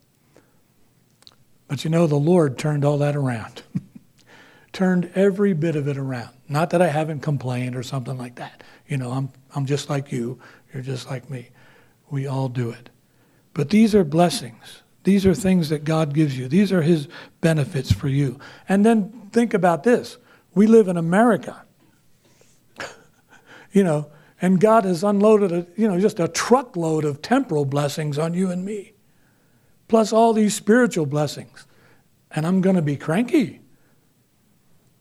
But 1.69 1.85
you 1.85 1.91
know, 1.91 2.07
the 2.07 2.17
Lord 2.17 2.59
turned 2.59 2.85
all 2.85 2.99
that 2.99 3.17
around, 3.17 3.63
turned 4.73 5.11
every 5.15 5.55
bit 5.55 5.75
of 5.75 5.89
it 5.89 5.97
around. 5.97 6.35
Not 6.51 6.69
that 6.71 6.83
I 6.83 6.89
haven't 6.89 7.21
complained 7.21 7.75
or 7.75 7.83
something 7.83 8.19
like 8.19 8.35
that. 8.35 8.63
You 8.87 8.99
know, 8.99 9.11
I'm, 9.11 9.31
I'm 9.55 9.65
just 9.65 9.89
like 9.89 10.13
you, 10.13 10.39
you're 10.75 10.83
just 10.83 11.09
like 11.09 11.31
me. 11.31 11.49
We 12.11 12.27
all 12.27 12.51
do 12.51 12.69
it. 12.69 12.91
But 13.55 13.71
these 13.71 13.95
are 13.95 14.05
blessings. 14.05 14.83
These 15.05 15.25
are 15.25 15.35
things 15.35 15.71
that 15.71 15.85
God 15.85 16.13
gives 16.13 16.37
you. 16.37 16.47
These 16.47 16.73
are 16.73 16.83
His 16.83 17.09
benefits 17.41 17.91
for 17.91 18.09
you. 18.09 18.39
And 18.69 18.85
then 18.85 19.31
think 19.33 19.55
about 19.55 19.83
this 19.85 20.19
we 20.55 20.67
live 20.67 20.89
in 20.89 20.99
America 20.99 21.63
you 23.73 23.85
know, 23.85 24.11
and 24.43 24.61
God 24.61 24.85
has 24.85 25.05
unloaded, 25.05 25.53
a, 25.53 25.67
you 25.77 25.87
know, 25.87 26.01
just 26.01 26.19
a 26.19 26.29
truckload 26.29 27.05
of 27.05 27.23
temporal 27.23 27.65
blessings 27.65 28.19
on 28.19 28.35
you 28.35 28.51
and 28.51 28.65
me, 28.65 28.93
plus 29.89 30.13
all 30.13 30.33
these 30.33 30.55
spiritual 30.55 31.07
blessings. 31.07 31.67
And 32.31 32.47
I'm 32.47 32.61
going 32.61 32.77
to 32.77 32.83
be 32.83 32.97
cranky. 32.97 33.61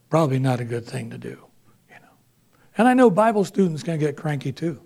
Probably 0.10 0.40
not 0.40 0.60
a 0.60 0.66
good 0.66 0.86
thing 0.86 1.12
to 1.12 1.18
do, 1.18 1.30
you 1.90 1.96
know. 2.02 2.14
And 2.78 2.88
I 2.88 2.94
know 2.94 3.10
Bible 3.10 3.46
students 3.46 3.84
can 3.84 4.00
get 4.00 4.18
cranky 4.18 4.52
too. 4.52 4.82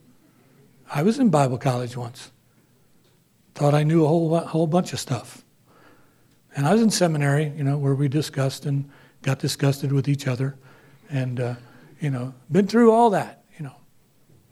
I 0.93 1.01
was 1.01 1.19
in 1.19 1.29
Bible 1.29 1.57
college 1.57 1.95
once. 1.95 2.31
Thought 3.55 3.73
I 3.73 3.83
knew 3.83 4.03
a 4.03 4.07
whole, 4.07 4.37
whole 4.39 4.67
bunch 4.67 4.93
of 4.93 4.99
stuff. 4.99 5.43
And 6.55 6.67
I 6.67 6.73
was 6.73 6.81
in 6.81 6.89
seminary, 6.89 7.51
you 7.55 7.63
know, 7.63 7.77
where 7.77 7.95
we 7.95 8.07
discussed 8.07 8.65
and 8.65 8.89
got 9.21 9.39
disgusted 9.39 9.91
with 9.91 10.07
each 10.07 10.27
other. 10.27 10.55
And, 11.09 11.39
uh, 11.39 11.55
you 11.99 12.09
know, 12.09 12.33
been 12.51 12.67
through 12.67 12.91
all 12.91 13.09
that. 13.11 13.42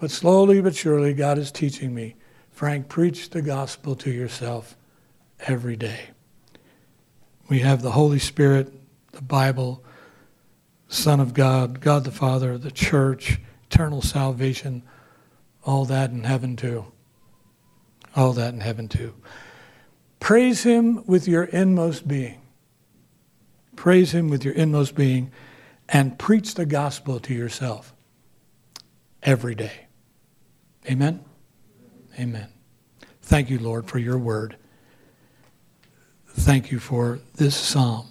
But 0.01 0.09
slowly 0.09 0.61
but 0.61 0.73
surely, 0.73 1.13
God 1.13 1.37
is 1.37 1.51
teaching 1.51 1.93
me 1.93 2.15
Frank, 2.49 2.89
preach 2.89 3.29
the 3.29 3.43
gospel 3.43 3.95
to 3.97 4.09
yourself 4.09 4.75
every 5.47 5.75
day. 5.75 6.09
We 7.49 7.59
have 7.59 7.83
the 7.83 7.91
Holy 7.91 8.17
Spirit, 8.17 8.73
the 9.11 9.21
Bible, 9.21 9.83
Son 10.87 11.19
of 11.19 11.35
God, 11.35 11.81
God 11.81 12.03
the 12.03 12.11
Father, 12.11 12.57
the 12.57 12.71
church, 12.71 13.39
eternal 13.65 14.01
salvation, 14.01 14.81
all 15.65 15.85
that 15.85 16.09
in 16.09 16.23
heaven 16.23 16.55
too. 16.55 16.85
All 18.15 18.33
that 18.33 18.55
in 18.55 18.59
heaven 18.59 18.89
too. 18.89 19.13
Praise 20.19 20.63
Him 20.63 21.05
with 21.05 21.27
your 21.27 21.43
inmost 21.43 22.07
being. 22.07 22.41
Praise 23.75 24.13
Him 24.13 24.29
with 24.29 24.43
your 24.43 24.55
inmost 24.55 24.95
being 24.95 25.31
and 25.87 26.17
preach 26.17 26.55
the 26.55 26.65
gospel 26.65 27.19
to 27.19 27.35
yourself 27.35 27.93
every 29.21 29.53
day. 29.53 29.87
Amen? 30.89 31.23
Amen. 32.19 32.49
Thank 33.21 33.49
you, 33.49 33.59
Lord, 33.59 33.87
for 33.87 33.99
your 33.99 34.17
word. 34.17 34.57
Thank 36.27 36.71
you 36.71 36.79
for 36.79 37.19
this 37.35 37.55
psalm 37.55 38.07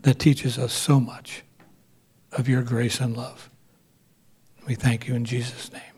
that 0.00 0.18
teaches 0.18 0.58
us 0.58 0.72
so 0.72 1.00
much 1.00 1.42
of 2.32 2.48
your 2.48 2.62
grace 2.62 3.00
and 3.00 3.16
love. 3.16 3.50
We 4.66 4.74
thank 4.74 5.08
you 5.08 5.14
in 5.14 5.24
Jesus' 5.24 5.72
name. 5.72 5.93